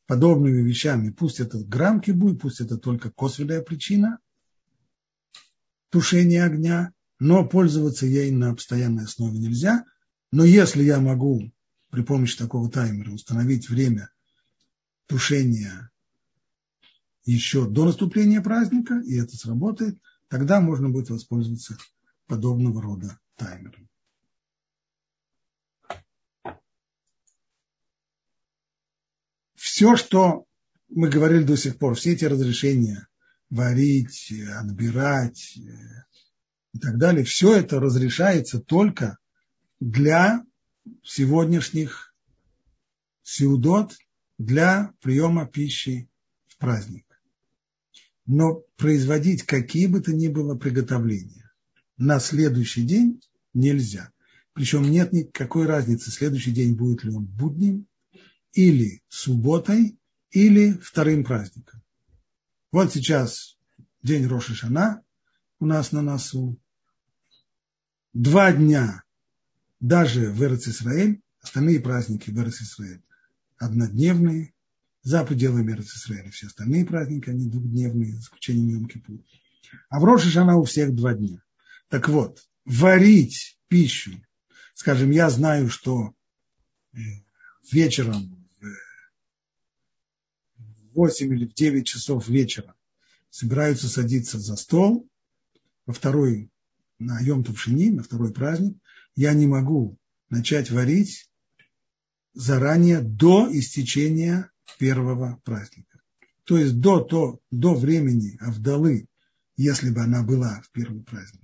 [0.07, 4.19] подобными вещами, пусть это грамки будет, пусть это только косвенная причина
[5.93, 9.85] тушения огня, но пользоваться ей на постоянной основе нельзя.
[10.33, 11.53] Но если я могу
[11.91, 14.11] при помощи такого таймера установить время
[15.07, 15.91] тушения
[17.25, 19.97] еще до наступления праздника, и это сработает,
[20.29, 21.77] тогда можно будет воспользоваться
[22.27, 23.89] подобного рода таймером.
[29.63, 30.45] все, что
[30.89, 33.09] мы говорили до сих пор, все эти разрешения
[33.53, 36.05] варить, отбирать э,
[36.73, 39.19] и так далее, все это разрешается только
[39.79, 40.43] для
[41.05, 42.15] сегодняшних
[43.23, 43.95] сеудот,
[44.39, 46.09] для приема пищи
[46.47, 47.05] в праздник.
[48.25, 51.51] Но производить какие бы то ни было приготовления
[51.99, 53.21] на следующий день
[53.53, 54.13] нельзя.
[54.55, 57.87] Причем нет никакой разницы, следующий день будет ли он будним
[58.55, 59.99] или субботой,
[60.31, 61.82] или вторым праздником.
[62.73, 63.59] Вот сейчас
[64.03, 65.03] день Роши Шана
[65.61, 66.59] у нас на носу.
[68.15, 69.05] Два дня
[69.79, 73.03] даже в Эрец Исраэль, остальные праздники в Эрец Исраэль
[73.59, 74.55] однодневные,
[75.03, 79.21] за пределами Эрец Исраэля все остальные праздники, они двухдневные, за исключением Йом Кипур.
[79.91, 81.43] А в Роши Шана у всех два дня.
[81.89, 84.13] Так вот, варить пищу,
[84.73, 86.15] скажем, я знаю, что
[86.95, 86.99] э,
[90.93, 92.75] вечером 8 или в 9 часов вечера
[93.31, 95.09] собираются садиться за стол
[95.87, 96.51] во второй,
[96.99, 98.77] на Йом Тувшини, на второй праздник,
[99.17, 99.99] я не могу
[100.31, 101.29] начать варить
[102.35, 106.01] заранее до истечения первого праздника.
[106.45, 109.09] То есть до, то, до времени Авдалы,
[109.57, 111.43] если бы она была в первый праздник,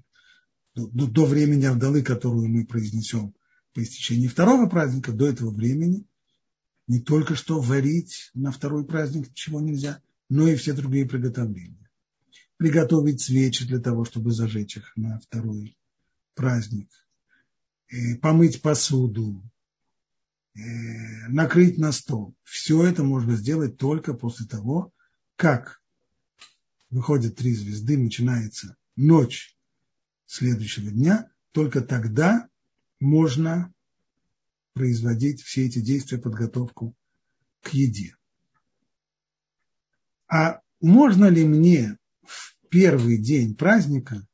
[0.74, 3.34] до, до времени Авдалы, которую мы произнесем
[3.74, 6.04] по истечении второго праздника, до этого времени
[6.88, 11.90] не только что варить на второй праздник чего нельзя, но и все другие приготовления.
[12.56, 15.76] Приготовить свечи для того, чтобы зажечь их на второй
[16.34, 16.88] праздник.
[17.88, 19.42] И помыть посуду,
[21.28, 22.34] накрыть на стол.
[22.42, 24.92] Все это можно сделать только после того,
[25.36, 25.80] как
[26.90, 29.56] выходят три звезды, начинается ночь
[30.26, 32.48] следующего дня, только тогда
[32.98, 33.72] можно
[34.78, 36.94] производить все эти действия, подготовку
[37.62, 38.14] к еде.
[40.28, 44.24] А можно ли мне в первый день праздника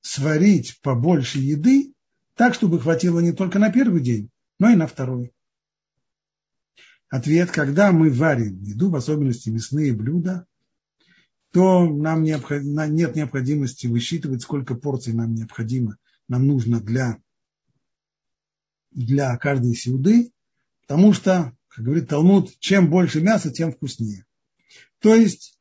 [0.00, 1.92] сварить побольше еды,
[2.36, 5.32] так, чтобы хватило не только на первый день, но и на второй.
[7.08, 10.46] Ответ, когда мы варим еду, в особенности мясные блюда,
[11.50, 12.62] то нам необход...
[12.62, 15.96] нет необходимости высчитывать, сколько порций нам необходимо,
[16.28, 17.20] нам нужно для,
[18.90, 20.32] для каждой сеуды,
[20.82, 24.24] потому что, как говорит Талмуд, чем больше мяса, тем вкуснее.
[25.00, 25.58] То есть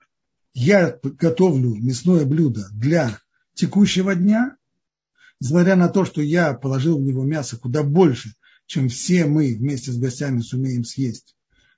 [0.53, 3.19] я готовлю мясное блюдо для
[3.53, 4.57] текущего дня,
[5.39, 8.33] несмотря на то, что я положил в него мясо куда больше,
[8.65, 11.35] чем все мы вместе с гостями сумеем съесть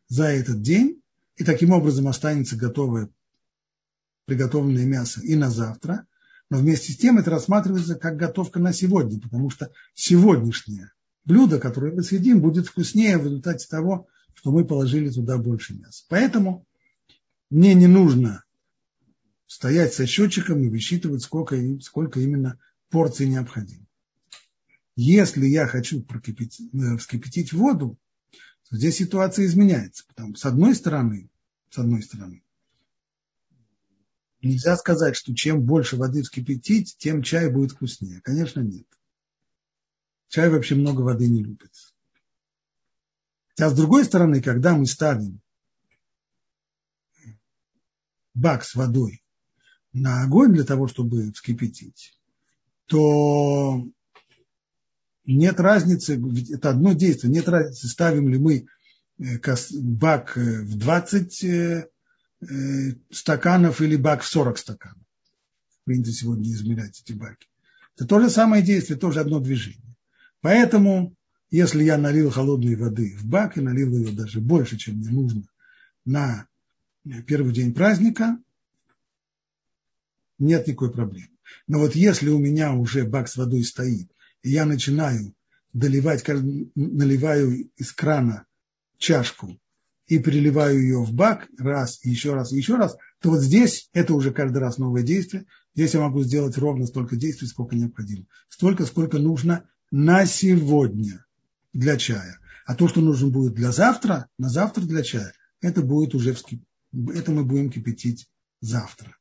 [0.08, 1.02] за этот день,
[1.36, 3.10] и таким образом останется готовое
[4.26, 6.06] приготовленное мясо и на завтра,
[6.50, 10.92] но вместе с тем это рассматривается как готовка на сегодня, потому что сегодняшнее
[11.26, 16.06] блюдо, которое мы съедим, будет вкуснее в результате того, что мы положили туда больше мяса.
[16.10, 16.66] Поэтому
[17.50, 18.44] мне не нужно
[19.48, 23.86] стоять со счетчиком и высчитывать, сколько, сколько именно порций необходимо.
[24.96, 27.98] Если я хочу э, вскипятить воду,
[28.70, 30.04] то здесь ситуация изменяется.
[30.08, 31.30] Потому, с одной стороны,
[31.70, 32.44] с одной стороны,
[34.42, 38.22] нельзя сказать, что чем больше воды вскипятить, тем чай будет вкуснее.
[38.22, 38.88] Конечно, нет.
[40.30, 41.74] Чай вообще много воды не любит.
[43.60, 45.42] А с другой стороны, когда мы ставим
[48.34, 49.24] бак с водой
[49.92, 52.18] на огонь для того, чтобы вскипятить,
[52.86, 53.84] то
[55.26, 56.22] нет разницы,
[56.54, 58.68] это одно действие, нет разницы, ставим ли мы
[59.20, 59.40] э,
[59.82, 61.90] бак э, в 20 э,
[63.12, 65.04] стаканов или бак в 40 стаканов.
[65.86, 67.48] Принято сегодня измерять эти баки.
[67.96, 69.89] Это то же самое действие, тоже одно движение.
[70.42, 71.16] Поэтому,
[71.50, 75.44] если я налил холодной воды в бак и налил ее даже больше, чем мне нужно
[76.06, 76.48] на
[77.28, 78.38] первый день праздника,
[80.38, 81.32] нет никакой проблемы.
[81.68, 84.12] Но вот если у меня уже бак с водой стоит,
[84.44, 85.34] и я начинаю
[85.74, 88.46] доливать, наливаю из крана
[88.98, 89.60] чашку
[90.08, 94.32] и переливаю ее в бак раз, еще раз, еще раз, то вот здесь это уже
[94.32, 95.46] каждый раз новое действие.
[95.76, 98.26] Здесь я могу сделать ровно столько действий, сколько необходимо.
[98.48, 101.26] Столько, сколько нужно на сегодня
[101.74, 102.40] для чая.
[102.66, 106.36] А то, что нужно будет для завтра, на завтра для чая, это будет уже
[106.94, 108.28] это мы будем кипятить
[108.62, 109.16] завтра.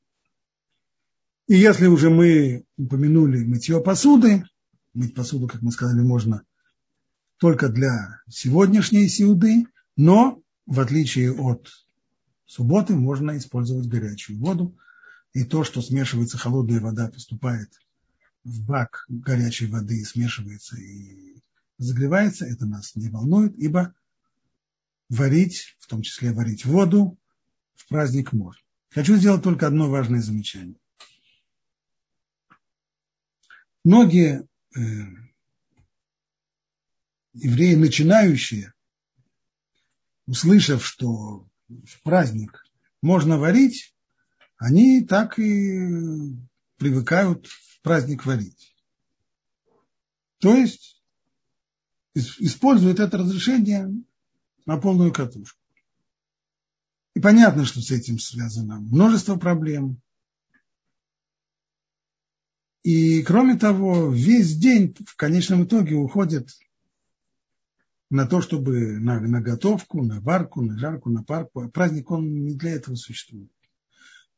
[1.47, 4.45] И если уже мы упомянули мытье посуды,
[4.93, 6.43] мыть посуду, как мы сказали, можно
[7.39, 11.71] только для сегодняшней сеуды, но в отличие от
[12.45, 14.77] субботы можно использовать горячую воду.
[15.33, 17.71] И то, что смешивается холодная вода, поступает
[18.49, 21.43] в бак горячей воды, смешивается и
[21.79, 23.95] загревается, это нас не волнует, ибо
[25.09, 27.19] варить, в том числе варить воду,
[27.75, 28.61] в праздник можно.
[28.91, 30.77] Хочу сделать только одно важное замечание.
[33.85, 34.81] Многие Э,
[37.33, 38.73] евреи начинающие,
[40.27, 42.65] услышав, что в праздник
[43.01, 43.95] можно варить,
[44.57, 46.37] они так и
[46.77, 47.49] привыкают
[47.83, 48.75] праздник варить.
[50.39, 51.03] То есть
[52.15, 53.93] используют это разрешение
[54.67, 55.59] на полную катушку.
[57.15, 60.01] И понятно, что с этим связано множество проблем.
[62.83, 66.49] И кроме того, весь день в конечном итоге уходит
[68.11, 71.63] на то, чтобы на, на готовку, на варку, на жарку, на парку.
[71.63, 73.51] А праздник, он не для этого существует.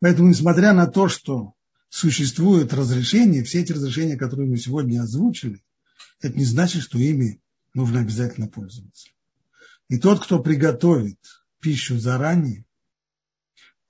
[0.00, 1.54] Поэтому, несмотря на то, что
[1.90, 5.62] существуют разрешения, все эти разрешения, которые мы сегодня озвучили,
[6.22, 7.42] это не значит, что ими
[7.74, 9.10] нужно обязательно пользоваться.
[9.88, 11.18] И тот, кто приготовит
[11.60, 12.64] пищу заранее,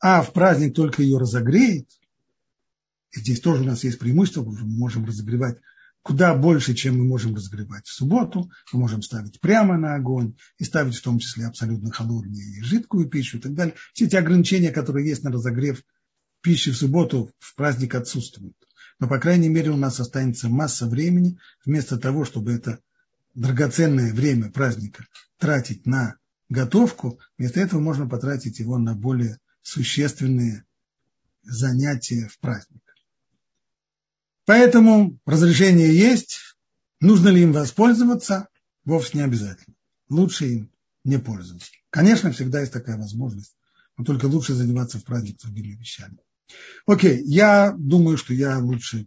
[0.01, 1.89] а в праздник только ее разогреет,
[3.13, 5.59] и здесь тоже у нас есть преимущество, мы можем разогревать
[6.03, 8.51] куда больше, чем мы можем разогревать в субботу.
[8.73, 13.09] Мы можем ставить прямо на огонь и ставить в том числе абсолютно холодную и жидкую
[13.09, 13.74] пищу и так далее.
[13.93, 15.83] Все эти ограничения, которые есть на разогрев
[16.41, 18.57] пищи в субботу, в праздник отсутствуют.
[18.99, 22.80] Но, по крайней мере, у нас останется масса времени, вместо того, чтобы это
[23.34, 25.07] драгоценное время праздника
[25.38, 26.16] тратить на
[26.49, 30.64] готовку, вместо этого можно потратить его на более существенные
[31.43, 32.82] занятия в праздник.
[34.45, 36.41] Поэтому разрешение есть.
[37.01, 38.49] Нужно ли им воспользоваться?
[38.84, 39.76] Вовсе не обязательно.
[40.09, 40.72] Лучше им
[41.05, 41.70] не пользоваться.
[41.88, 43.57] Конечно, всегда есть такая возможность.
[43.97, 46.18] Но только лучше заниматься в праздник другими вещами.
[46.86, 49.07] Окей, я думаю, что я лучше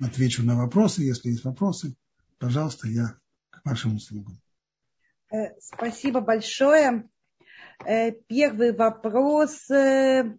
[0.00, 1.02] отвечу на вопросы.
[1.02, 1.94] Если есть вопросы,
[2.38, 3.16] пожалуйста, я
[3.50, 4.40] к вашим услугам.
[5.32, 7.08] Э, спасибо большое.
[7.86, 9.70] Э, первый вопрос.
[9.70, 10.36] Э,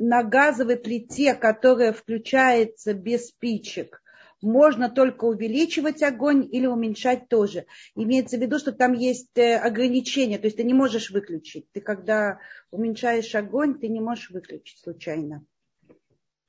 [0.00, 4.02] на газовой плите, которая включается без спичек,
[4.40, 7.66] можно только увеличивать огонь или уменьшать тоже.
[7.94, 11.66] Имеется в виду, что там есть э, ограничения, то есть ты не можешь выключить.
[11.72, 12.38] Ты когда
[12.70, 15.44] уменьшаешь огонь, ты не можешь выключить случайно.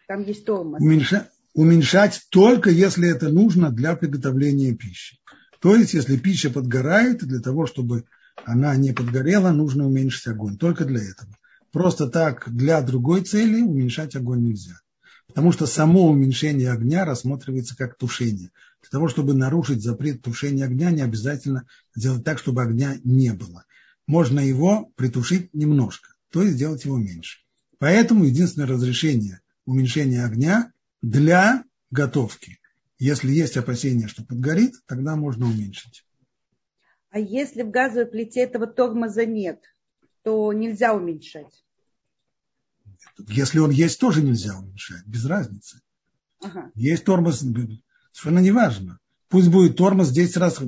[0.08, 0.82] Там есть тормоз.
[0.82, 1.30] Уменьша...
[1.56, 5.18] Уменьшать только если это нужно для приготовления пищи.
[5.60, 8.06] То есть, если пища подгорает, для того, чтобы
[8.46, 10.58] она не подгорела, нужно уменьшить огонь.
[10.58, 11.36] Только для этого.
[11.72, 14.80] Просто так для другой цели уменьшать огонь нельзя.
[15.30, 18.50] Потому что само уменьшение огня рассматривается как тушение.
[18.82, 23.64] Для того, чтобы нарушить запрет тушения огня, не обязательно сделать так, чтобы огня не было.
[24.08, 27.42] Можно его притушить немножко, то есть сделать его меньше.
[27.78, 30.74] Поэтому единственное разрешение уменьшения огня
[31.04, 32.60] для готовки.
[32.98, 36.04] Если есть опасение, что подгорит, тогда можно уменьшить.
[37.12, 39.62] А если в газовой плите этого тормоза нет,
[40.24, 41.64] то нельзя уменьшать?
[43.28, 45.82] Если он есть, тоже нельзя уменьшать, без разницы.
[46.42, 46.72] Ага.
[46.76, 49.00] Есть тормоз, совершенно неважно.
[49.28, 50.60] Пусть будет тормоз 10 раз.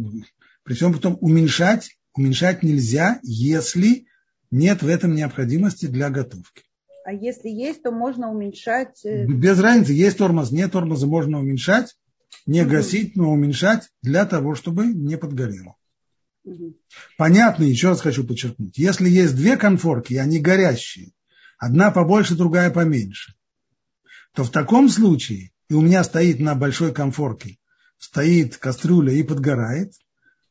[0.63, 4.05] Причем потом уменьшать, уменьшать нельзя, если
[4.51, 6.63] нет в этом необходимости для готовки.
[7.03, 9.03] А если есть, то можно уменьшать?
[9.05, 11.95] Э, без разницы, есть тормоз, нет тормоза, можно уменьшать,
[12.45, 12.71] не угу.
[12.71, 15.75] гасить, но уменьшать для того, чтобы не подгорело.
[16.43, 16.75] Угу.
[17.17, 18.77] Понятно, еще раз хочу подчеркнуть.
[18.77, 21.11] Если есть две конфорки, и они горящие,
[21.61, 23.35] одна побольше, другая поменьше,
[24.33, 27.59] то в таком случае, и у меня стоит на большой конфорке,
[27.99, 29.93] стоит кастрюля и подгорает,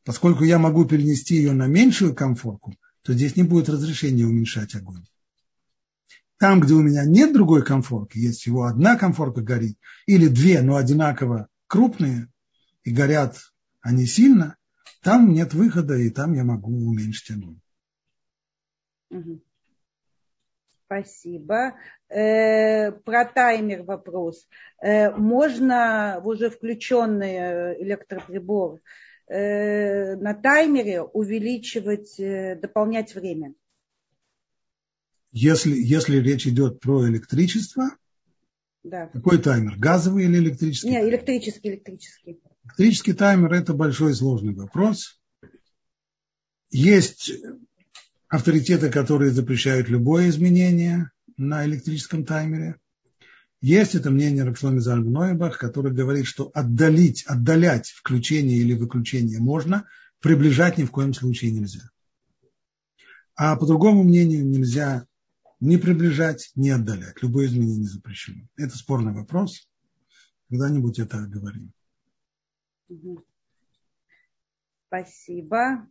[0.05, 5.05] поскольку я могу перенести ее на меньшую конфорку, то здесь не будет разрешения уменьшать огонь.
[6.37, 10.77] Там, где у меня нет другой конфорки, есть всего одна конфорка горит, или две, но
[10.77, 12.29] одинаково крупные,
[12.83, 13.37] и горят
[13.81, 14.55] они сильно,
[15.01, 17.59] там нет выхода, и там я могу уменьшить огонь.
[20.91, 21.75] Спасибо.
[22.09, 24.45] Э, про таймер вопрос.
[24.81, 28.81] Э, можно в уже включенный электроприбор
[29.27, 32.15] э, на таймере увеличивать,
[32.59, 33.53] дополнять время?
[35.31, 37.91] Если, если речь идет про электричество,
[38.83, 39.07] да.
[39.07, 39.77] какой таймер?
[39.77, 40.89] Газовый или электрический?
[40.89, 42.41] Нет, электрический, электрический.
[42.65, 45.21] Электрический таймер– это большой сложный вопрос.
[46.69, 47.31] Есть
[48.31, 52.77] авторитеты, которые запрещают любое изменение на электрическом таймере.
[53.59, 59.85] Есть это мнение Рапшломи Зальбнойбах, который говорит, что отдалить, отдалять включение или выключение можно,
[60.21, 61.91] приближать ни в коем случае нельзя.
[63.35, 65.05] А по другому мнению нельзя
[65.59, 67.21] ни приближать, ни отдалять.
[67.21, 68.47] Любое изменение запрещено.
[68.55, 69.69] Это спорный вопрос.
[70.49, 71.73] Когда-нибудь это говорим.
[74.87, 75.85] Спасибо.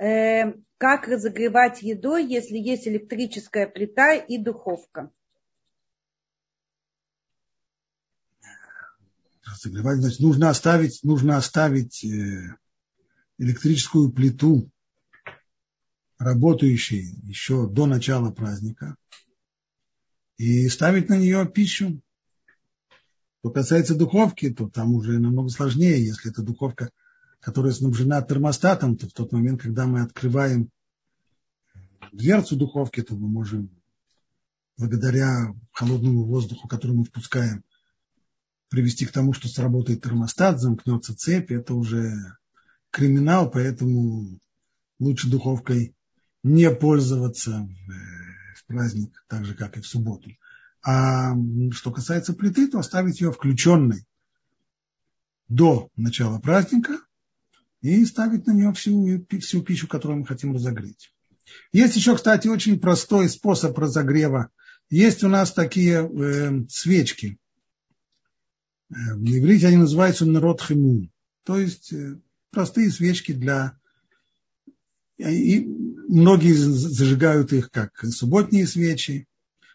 [0.00, 5.10] Э, как разогревать еду, если есть электрическая плита и духовка?
[9.44, 12.56] Разогревать, значит, нужно оставить, нужно оставить э,
[13.36, 14.70] электрическую плиту
[16.18, 18.96] работающей еще до начала праздника
[20.38, 22.00] и ставить на нее пищу.
[23.40, 26.90] Что касается духовки, то там уже намного сложнее, если это духовка
[27.40, 30.70] которая снабжена термостатом, то в тот момент, когда мы открываем
[32.12, 33.70] дверцу духовки, то мы можем
[34.76, 37.64] благодаря холодному воздуху, который мы впускаем,
[38.68, 41.50] привести к тому, что сработает термостат, замкнется цепь.
[41.50, 42.14] Это уже
[42.90, 44.38] криминал, поэтому
[44.98, 45.94] лучше духовкой
[46.42, 50.30] не пользоваться в, в праздник, так же, как и в субботу.
[50.82, 51.34] А
[51.72, 54.06] что касается плиты, то оставить ее включенной
[55.48, 57.00] до начала праздника,
[57.82, 61.12] и ставить на нее всю, всю пищу, которую мы хотим разогреть.
[61.72, 64.50] Есть еще, кстати, очень простой способ разогрева.
[64.88, 67.38] Есть у нас такие э, свечки.
[68.88, 71.10] В иврите они называются народ химун.
[71.44, 72.18] То есть э,
[72.50, 73.78] простые свечки для...
[75.18, 75.66] И
[76.08, 79.28] многие зажигают их как субботние свечи,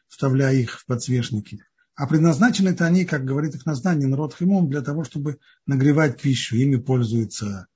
[0.07, 1.63] вставляя их в подсвечники.
[1.93, 6.55] А предназначены-то они, как говорит их название, народ химум, для того, чтобы нагревать пищу.
[6.57, 7.67] Ими пользуются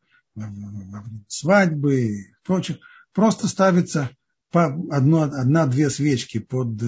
[1.27, 2.77] свадьбы и прочих,
[3.13, 4.09] просто ставится
[4.51, 6.81] по одна-две свечки под,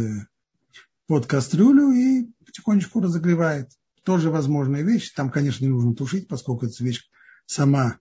[1.08, 3.70] под кастрюлю и потихонечку разогревает.
[4.04, 5.12] Тоже возможная вещь.
[5.12, 7.06] Там, конечно, не нужно тушить, поскольку эта свечка
[7.46, 8.00] сама,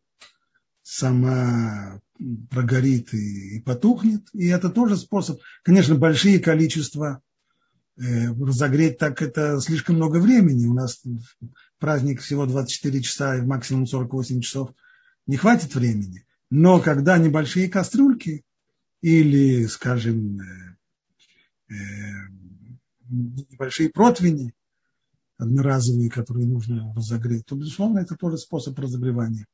[0.82, 2.01] сама
[2.51, 4.22] прогорит и, и потухнет.
[4.32, 5.41] И это тоже способ.
[5.62, 7.20] Конечно, большие количества
[7.99, 10.66] э, разогреть так это слишком много времени.
[10.66, 11.03] У нас
[11.78, 14.70] праздник всего 24 часа и максимум 48 часов–
[15.27, 16.27] не хватит времени.
[16.51, 18.45] Но когда небольшие кастрюльки
[19.01, 21.75] или, скажем, э,
[23.09, 24.55] небольшие противни,
[25.39, 29.47] одноразовые, которые нужно разогреть, то, безусловно, это тоже способ разогревания.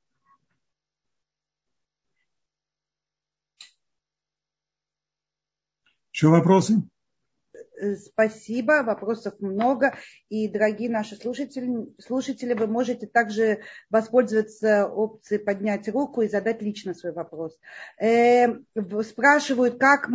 [6.13, 6.83] Еще вопросы?
[7.79, 9.97] Э, спасибо, вопросов много.
[10.29, 13.61] И, дорогие наши слушатели, слушатели, вы можете также
[13.91, 17.57] воспользоваться опцией поднять руку и задать лично свой вопрос.
[18.01, 18.47] Э,
[19.03, 20.09] спрашивают, как,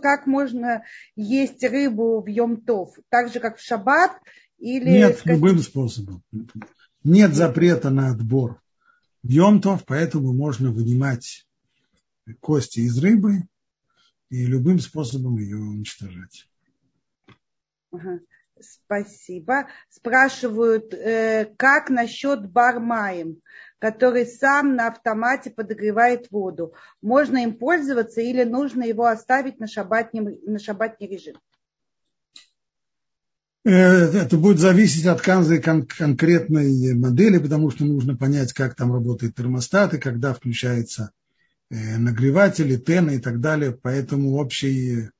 [0.00, 0.84] как можно
[1.14, 4.12] есть рыбу в Йомтов, так же, как в Шаббат?
[4.58, 6.22] Или Нет, любым способом.
[7.04, 8.62] Нет запрета на отбор
[9.22, 11.46] в Йомтов, поэтому можно вынимать
[12.40, 13.42] кости из рыбы
[14.30, 16.46] и любым способом ее уничтожать.
[18.60, 19.66] Спасибо.
[19.88, 23.40] Спрашивают, э, как насчет бармаем,
[23.78, 26.74] который сам на автомате подогревает воду.
[27.00, 31.36] Можно им пользоваться или нужно его оставить на шабатний, на шабатний режим?
[33.64, 38.92] Э, это будет зависеть от каждой кон- конкретной модели, потому что нужно понять, как там
[38.92, 41.10] работает термостат и когда включается
[41.70, 43.72] э, нагреватели, тены и так далее.
[43.72, 45.10] Поэтому общий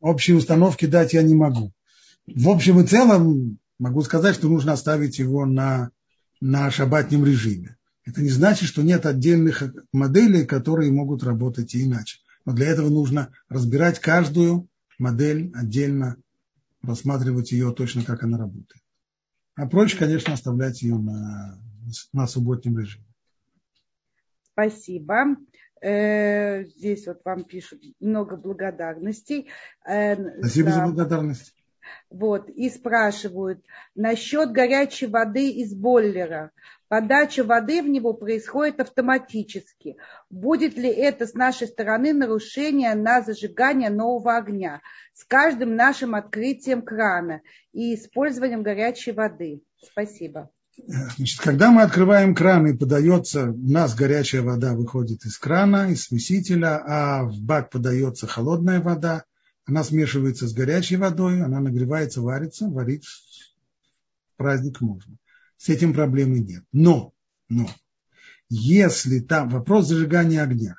[0.00, 1.72] общей установки дать я не могу.
[2.26, 5.90] В общем и целом могу сказать, что нужно оставить его на,
[6.40, 7.76] на шабатнем режиме.
[8.04, 12.18] Это не значит, что нет отдельных моделей, которые могут работать и иначе.
[12.44, 14.68] Но для этого нужно разбирать каждую
[14.98, 16.16] модель отдельно,
[16.82, 18.82] рассматривать ее точно, как она работает.
[19.56, 21.58] А проще, конечно, оставлять ее на,
[22.12, 23.04] на субботнем режиме.
[24.52, 25.36] Спасибо.
[25.82, 29.48] Э, здесь вот вам пишут много благодарностей.
[29.86, 31.54] Э, Спасибо за, за благодарность.
[32.10, 33.60] Вот, и спрашивают
[33.94, 36.50] насчет горячей воды из бойлера.
[36.88, 39.96] Подача воды в него происходит автоматически.
[40.30, 44.80] Будет ли это с нашей стороны нарушение на зажигание нового огня
[45.12, 49.62] с каждым нашим открытием крана и использованием горячей воды?
[49.82, 50.50] Спасибо.
[50.78, 56.04] Значит, когда мы открываем кран и подается, у нас горячая вода выходит из крана, из
[56.04, 59.24] смесителя, а в бак подается холодная вода,
[59.64, 65.16] она смешивается с горячей водой, она нагревается, варится, варить в праздник можно.
[65.56, 66.64] С этим проблемы нет.
[66.72, 67.14] Но,
[67.48, 67.68] но,
[68.48, 70.76] если там вопрос зажигания огня,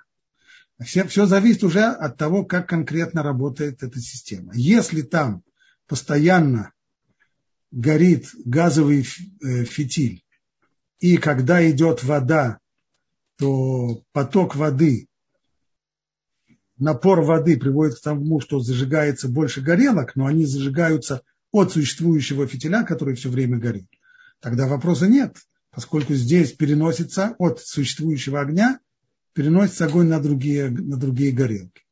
[0.79, 4.53] все, все зависит уже от того, как конкретно работает эта система.
[4.53, 5.43] Если там
[5.87, 6.71] постоянно
[7.71, 10.23] горит газовый э, фитиль,
[10.99, 12.59] и когда идет вода,
[13.37, 15.07] то поток воды,
[16.77, 22.83] напор воды приводит к тому, что зажигается больше горелок, но они зажигаются от существующего фитиля,
[22.83, 23.87] который все время горит.
[24.39, 25.37] Тогда вопроса нет,
[25.71, 28.79] поскольку здесь переносится от существующего огня,
[29.33, 31.83] переносится огонь на другие, на другие горелки.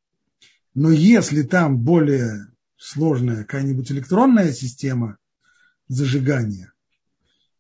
[0.74, 5.18] Но если там более сложная какая-нибудь электронная система,
[5.88, 6.74] зажигания,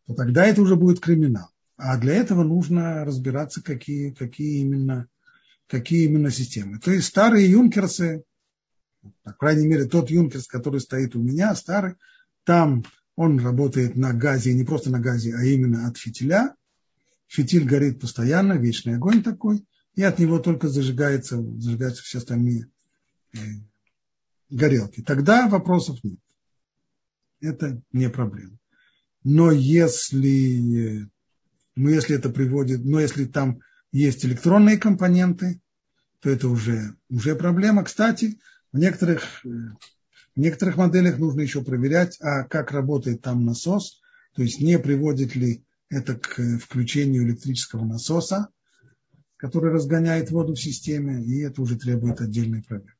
[0.08, 1.50] то тогда это уже будет криминал.
[1.78, 5.08] А для этого нужно разбираться, какие, какие, именно,
[5.68, 6.80] какие именно системы.
[6.80, 8.24] То есть старые юнкерсы,
[9.24, 11.96] по крайней мере, тот юнкерс, который стоит у меня, старый,
[12.44, 16.56] там он работает на газе, не просто на газе, а именно от фитиля.
[17.28, 19.66] Фитиль горит постоянно, вечный огонь такой,
[19.96, 22.68] и от него только зажигается, зажигаются все остальные
[23.34, 23.38] э,
[24.50, 25.02] горелки.
[25.02, 26.20] Тогда вопросов нет
[27.42, 28.58] это не проблема.
[29.24, 31.10] Но если,
[31.76, 33.60] ну, если это приводит, но если там
[33.92, 35.62] есть электронные компоненты,
[36.20, 37.84] то это уже, уже проблема.
[37.84, 38.40] Кстати,
[38.72, 44.02] в некоторых, в некоторых моделях нужно еще проверять, а как работает там насос,
[44.34, 48.50] то есть не приводит ли это к включению электрического насоса,
[49.38, 52.96] который разгоняет воду в системе, и это уже требует отдельной проверки.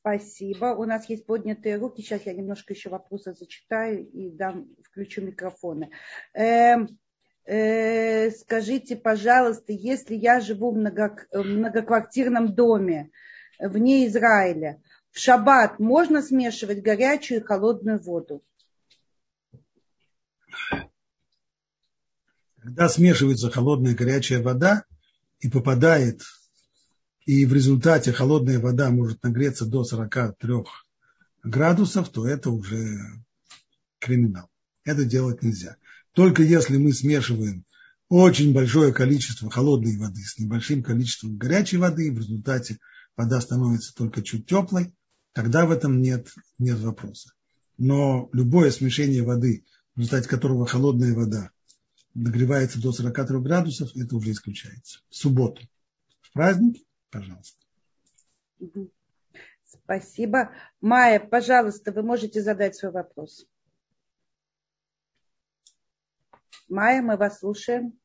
[0.00, 0.74] Спасибо.
[0.76, 2.00] У нас есть поднятые руки.
[2.00, 5.90] Сейчас я немножко еще вопросы зачитаю и дам, включу микрофоны.
[6.32, 6.76] Э,
[7.44, 13.10] э, скажите, пожалуйста, если я живу в много, многоквартирном доме
[13.58, 14.80] вне Израиля,
[15.10, 18.42] в шаббат можно смешивать горячую и холодную воду?
[22.62, 24.84] Когда смешивается холодная и горячая вода
[25.40, 26.22] и попадает
[27.30, 30.64] и в результате холодная вода может нагреться до 43
[31.44, 32.98] градусов, то это уже
[34.00, 34.48] криминал.
[34.82, 35.76] Это делать нельзя.
[36.12, 37.64] Только если мы смешиваем
[38.08, 42.78] очень большое количество холодной воды с небольшим количеством горячей воды, и в результате
[43.16, 44.92] вода становится только чуть теплой,
[45.32, 46.26] тогда в этом нет,
[46.58, 47.30] нет вопроса.
[47.78, 49.64] Но любое смешение воды,
[49.94, 51.52] в результате которого холодная вода
[52.12, 54.98] нагревается до 43 градусов, это уже исключается.
[55.10, 55.62] В субботу.
[56.22, 57.66] В праздник, пожалуйста.
[59.64, 60.52] Спасибо.
[60.80, 63.46] Майя, пожалуйста, вы можете задать свой вопрос.
[66.68, 67.98] Майя, мы вас слушаем.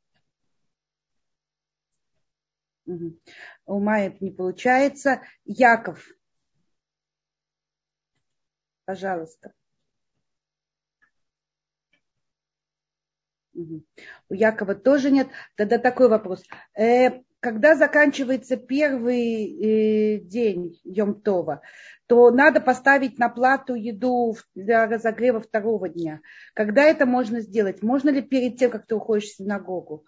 [2.85, 5.21] У Майи не получается.
[5.43, 6.07] Яков.
[8.85, 9.53] Пожалуйста.
[13.53, 15.29] У Якова тоже нет.
[15.55, 16.43] Тогда такой вопрос.
[16.77, 21.61] Э, когда заканчивается первый э, день Йомтова,
[22.07, 26.21] то надо поставить на плату еду для разогрева второго дня.
[26.55, 27.83] Когда это можно сделать?
[27.83, 30.07] Можно ли перед тем, как ты уходишь в синагогу?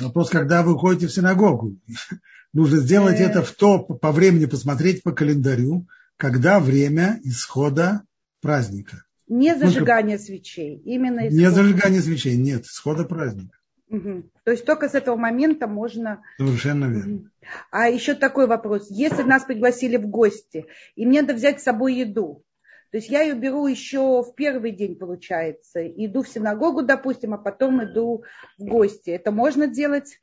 [0.00, 1.76] Вопрос, когда вы уходите в синагогу.
[2.52, 3.24] Нужно сделать э.
[3.24, 5.86] это в то, по времени посмотреть по календарю,
[6.16, 8.02] когда время исхода
[8.40, 9.04] праздника.
[9.28, 10.32] Не зажигание только...
[10.32, 11.38] свечей, именно исход.
[11.38, 13.56] Не зажигание свечей, нет, исхода праздника.
[13.92, 14.22] Угу.
[14.44, 16.22] То есть только с этого момента можно...
[16.38, 17.14] Совершенно верно.
[17.16, 17.28] Угу.
[17.70, 18.90] А еще такой вопрос.
[18.90, 20.66] Если нас пригласили в гости,
[20.96, 22.42] и мне надо взять с собой еду,
[22.90, 25.86] то есть я ее беру еще в первый день, получается.
[25.86, 28.24] Иду в синагогу, допустим, а потом иду
[28.58, 29.10] в гости.
[29.10, 30.18] Это можно делать?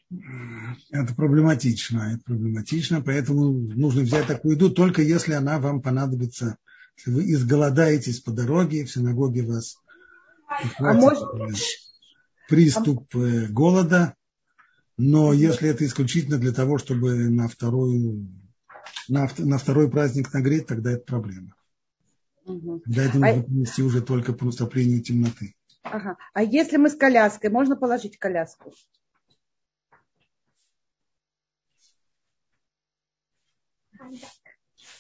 [0.92, 2.14] Это проблематично.
[2.14, 6.58] Это проблематично, поэтому нужно взять такую еду, только если она вам понадобится.
[6.98, 9.78] Если вы изголодаетесь по дороге, в синагоге вас
[10.78, 11.24] а может...
[12.50, 13.48] приступ а...
[13.50, 14.16] голода,
[14.98, 18.28] но если это исключительно для того, чтобы на, вторую,
[19.08, 21.56] на, на второй праздник нагреть, тогда это проблема.
[22.46, 22.82] Угу.
[22.82, 23.44] Когда это нужно а...
[23.44, 25.56] принести уже только по наступлению темноты.
[25.84, 26.18] Ага.
[26.34, 28.74] А если мы с коляской, можно положить коляску?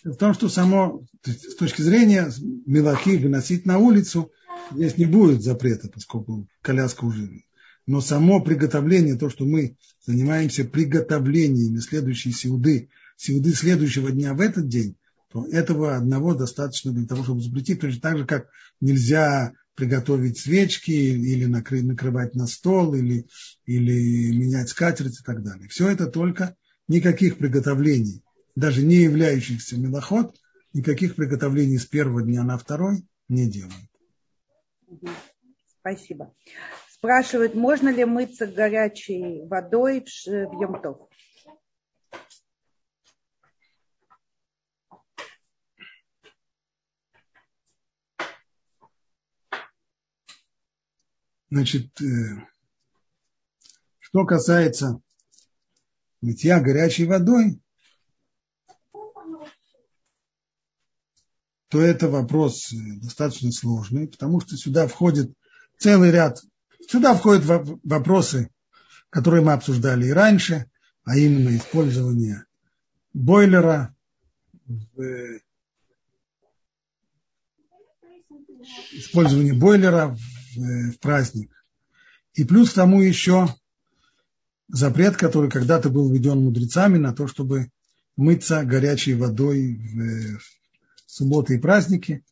[0.03, 2.31] В том, что само, с точки зрения
[2.65, 4.31] мелахи выносить на улицу,
[4.71, 7.29] здесь не будет запрета, поскольку коляска уже.
[7.85, 14.67] Но само приготовление, то, что мы занимаемся приготовлениями следующей сеуды, сеуды следующего дня в этот
[14.67, 14.95] день,
[15.31, 17.81] то этого одного достаточно для того, чтобы запретить.
[17.81, 18.47] Точно так же, как
[18.81, 23.27] нельзя приготовить свечки или накры, накрывать на стол, или,
[23.65, 25.69] или менять скатерть и так далее.
[25.69, 26.55] Все это только
[26.87, 28.21] никаких приготовлений,
[28.55, 30.35] даже не являющихся милоход,
[30.73, 33.88] никаких приготовлений с первого дня на второй не делают.
[35.79, 36.33] Спасибо.
[36.89, 41.09] Спрашивают, можно ли мыться горячей водой в Йомтов?
[51.51, 52.05] Значит, э,
[53.97, 55.01] что касается
[56.21, 57.59] мытья горячей водой,
[61.69, 65.31] то это вопрос э, достаточно сложный, потому что сюда входит
[65.77, 66.41] целый ряд,
[66.87, 67.45] сюда входят
[67.83, 68.49] вопросы,
[69.09, 70.69] которые мы обсуждали и раньше,
[71.03, 72.45] а именно использование
[73.13, 73.95] бойлера
[74.65, 75.39] в э,
[78.91, 80.17] использование бойлера
[80.55, 81.51] в праздник.
[82.33, 83.47] И плюс к тому еще
[84.67, 87.69] запрет, который когда-то был введен мудрецами на то, чтобы
[88.15, 90.58] мыться горячей водой в
[91.09, 92.23] субботы и праздники.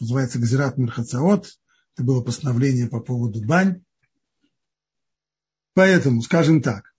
[0.00, 1.58] Называется Гзират Мирхацаот.
[1.94, 3.82] Это было постановление по поводу бань.
[5.74, 6.94] Поэтому, скажем так,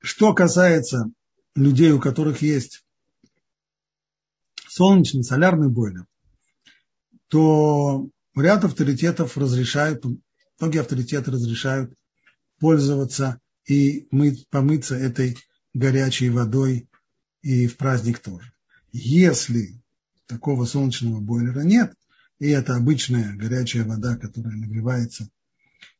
[0.00, 1.10] что касается
[1.54, 2.84] людей, у которых есть
[4.66, 6.06] солнечный, солярный бойлер,
[7.28, 10.04] то ряд авторитетов разрешают,
[10.58, 11.92] многие авторитеты разрешают
[12.58, 15.36] пользоваться и мыть, помыться этой
[15.74, 16.88] горячей водой
[17.42, 18.52] и в праздник тоже.
[18.92, 19.82] Если
[20.28, 21.94] такого солнечного бойлера нет,
[22.38, 25.28] и это обычная горячая вода, которая нагревается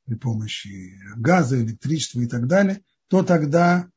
[0.04, 3.90] при помощи газа, электричества и так далее, то тогда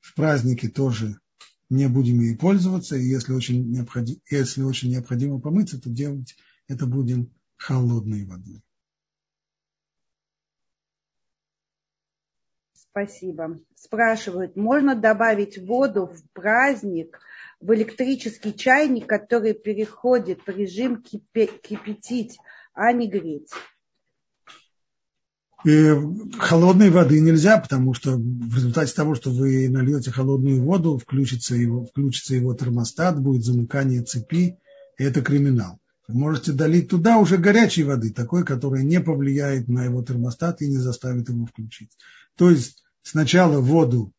[0.00, 1.18] в празднике тоже
[1.70, 6.36] не будем ей пользоваться, и если очень, необходимо, если очень необходимо помыться, то делать
[6.68, 8.62] это будем холодной водой.
[12.96, 13.60] Спасибо.
[13.74, 17.20] Спрашивают, можно добавить воду в праздник
[17.60, 22.38] в электрический чайник, который переходит в режим кипятить,
[22.72, 23.50] а не греть?
[25.66, 25.92] И
[26.38, 31.84] холодной воды нельзя, потому что в результате того, что вы нальете холодную воду, включится его,
[31.84, 34.58] включится его термостат, будет замыкание цепи,
[34.96, 35.80] и это криминал.
[36.08, 40.68] Вы можете долить туда уже горячей воды, такой, которая не повлияет на его термостат и
[40.68, 41.90] не заставит его включить.
[42.36, 44.12] То есть сначала воду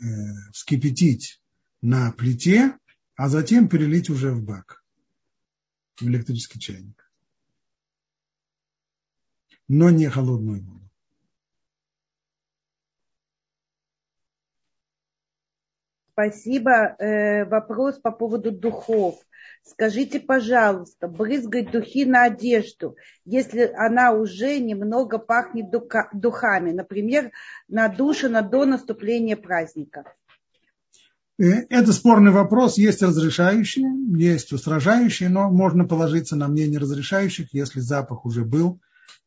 [0.00, 0.04] э,
[0.52, 1.42] вскипятить
[1.82, 2.78] на плите,
[3.14, 4.82] а затем перелить уже в бак,
[5.96, 7.10] в электрический чайник.
[9.68, 10.88] Но не холодную воду.
[16.12, 16.96] Спасибо.
[16.98, 19.16] Э, вопрос по поводу духов.
[19.68, 25.66] Скажите, пожалуйста, брызгать духи на одежду, если она уже немного пахнет
[26.12, 27.32] духами, например,
[27.68, 30.04] надушена до наступления праздника?
[31.38, 32.78] Э, это спорный вопрос.
[32.78, 33.86] Есть разрешающие,
[34.16, 38.80] есть устражающие, но можно положиться на мнение разрешающих, если запах уже был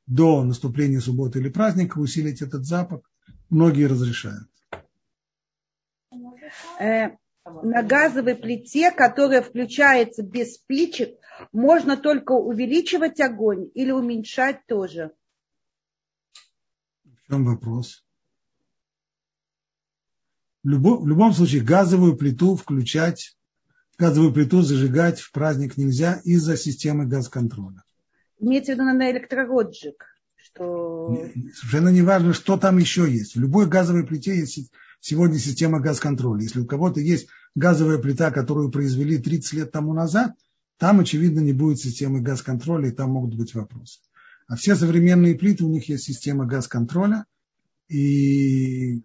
[0.08, 3.02] до наступления субботы или праздника, усилить этот запах.
[3.50, 4.48] Многие разрешают.
[7.64, 11.18] На газовой плите, которая включается без спичек,
[11.52, 15.12] можно только увеличивать огонь или уменьшать тоже?
[17.04, 18.04] В чем вопрос?
[20.64, 23.38] В любом, в любом случае газовую плиту включать,
[23.98, 27.84] газовую плиту зажигать в праздник нельзя из-за системы газконтроля.
[28.40, 30.06] Имеется в виду на электророджик.
[30.36, 31.28] Что...
[31.54, 33.36] Совершенно не важно, что там еще есть.
[33.36, 36.44] В любой газовой плите есть сегодня система газконтроля.
[36.44, 40.34] Если у кого-то есть газовая плита, которую произвели 30 лет тому назад,
[40.78, 44.00] там, очевидно, не будет системы газконтроля, и там могут быть вопросы.
[44.48, 47.26] А все современные плиты, у них есть система газконтроля,
[47.88, 49.04] и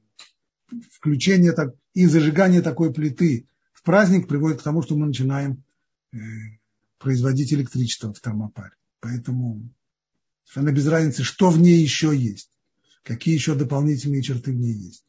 [0.92, 5.64] включение так, и зажигание такой плиты в праздник приводит к тому, что мы начинаем
[6.12, 6.18] э,
[6.98, 8.72] производить электричество в термопаре.
[9.00, 9.68] Поэтому
[10.44, 12.50] совершенно без разницы, что в ней еще есть,
[13.02, 15.04] какие еще дополнительные черты в ней есть.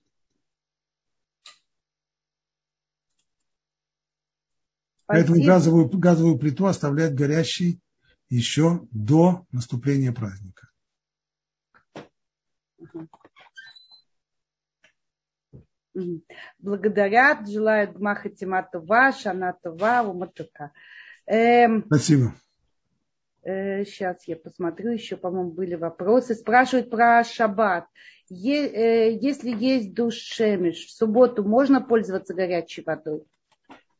[5.07, 7.79] Поэтому газовую, газовую плиту оставлять горящей
[8.29, 10.69] еще до наступления праздника.
[16.59, 20.71] Благодарят, желают Гмаха Тиматова, Шанатова, Уматука.
[21.25, 22.33] Эм, Спасибо.
[23.43, 26.35] Э, сейчас я посмотрю, еще, по-моему, были вопросы.
[26.35, 27.85] Спрашивают про шаббат.
[28.27, 33.23] Е, э, если есть душ шемиш, в субботу можно пользоваться горячей водой?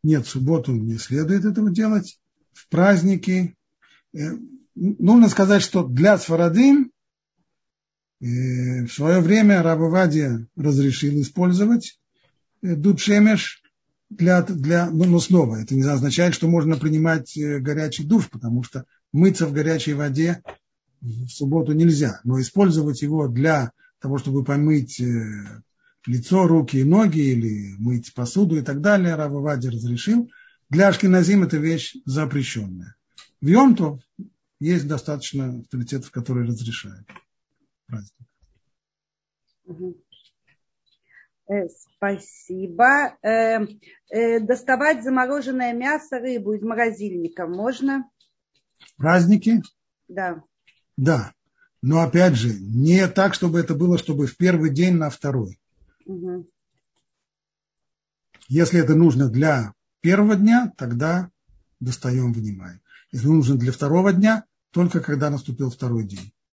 [0.06, 2.20] Нет, в субботу не следует этого делать.
[2.54, 3.56] В праздники.
[4.14, 4.34] Э,
[4.76, 6.92] нужно сказать, что для Сфарадим
[8.22, 12.00] э, в свое время Рабовадия разрешил использовать
[12.62, 13.64] э, дудшемеш
[14.12, 18.86] для, для, ну, но снова, это не означает, что можно принимать горячий душ, потому что
[19.12, 20.44] мыться в горячей воде
[21.02, 25.02] в субботу нельзя, но использовать его для того, чтобы помыть
[26.06, 30.32] лицо, руки и ноги, или мыть посуду и так далее, Рава Вади разрешил.
[30.70, 32.96] Для Ашкиназим это вещь запрещенная.
[33.42, 34.02] В Йомту
[34.60, 37.08] есть достаточно авторитетов, которые разрешают
[37.88, 38.28] праздник.
[41.48, 43.16] Э, спасибо.
[43.22, 43.60] Э,
[44.10, 48.10] э, доставать замороженное мясо, рыбу из морозильника можно?
[48.98, 49.62] Праздники?
[50.08, 50.44] Да.
[50.98, 51.34] Да.
[51.82, 55.60] Но опять же, не так, чтобы это было, чтобы в первый день на второй.
[56.06, 56.50] Угу.
[58.48, 61.32] Если это нужно для первого дня, тогда
[61.80, 62.82] достаем, вынимаем.
[63.12, 66.32] Если нужно для второго дня, только когда наступил второй день.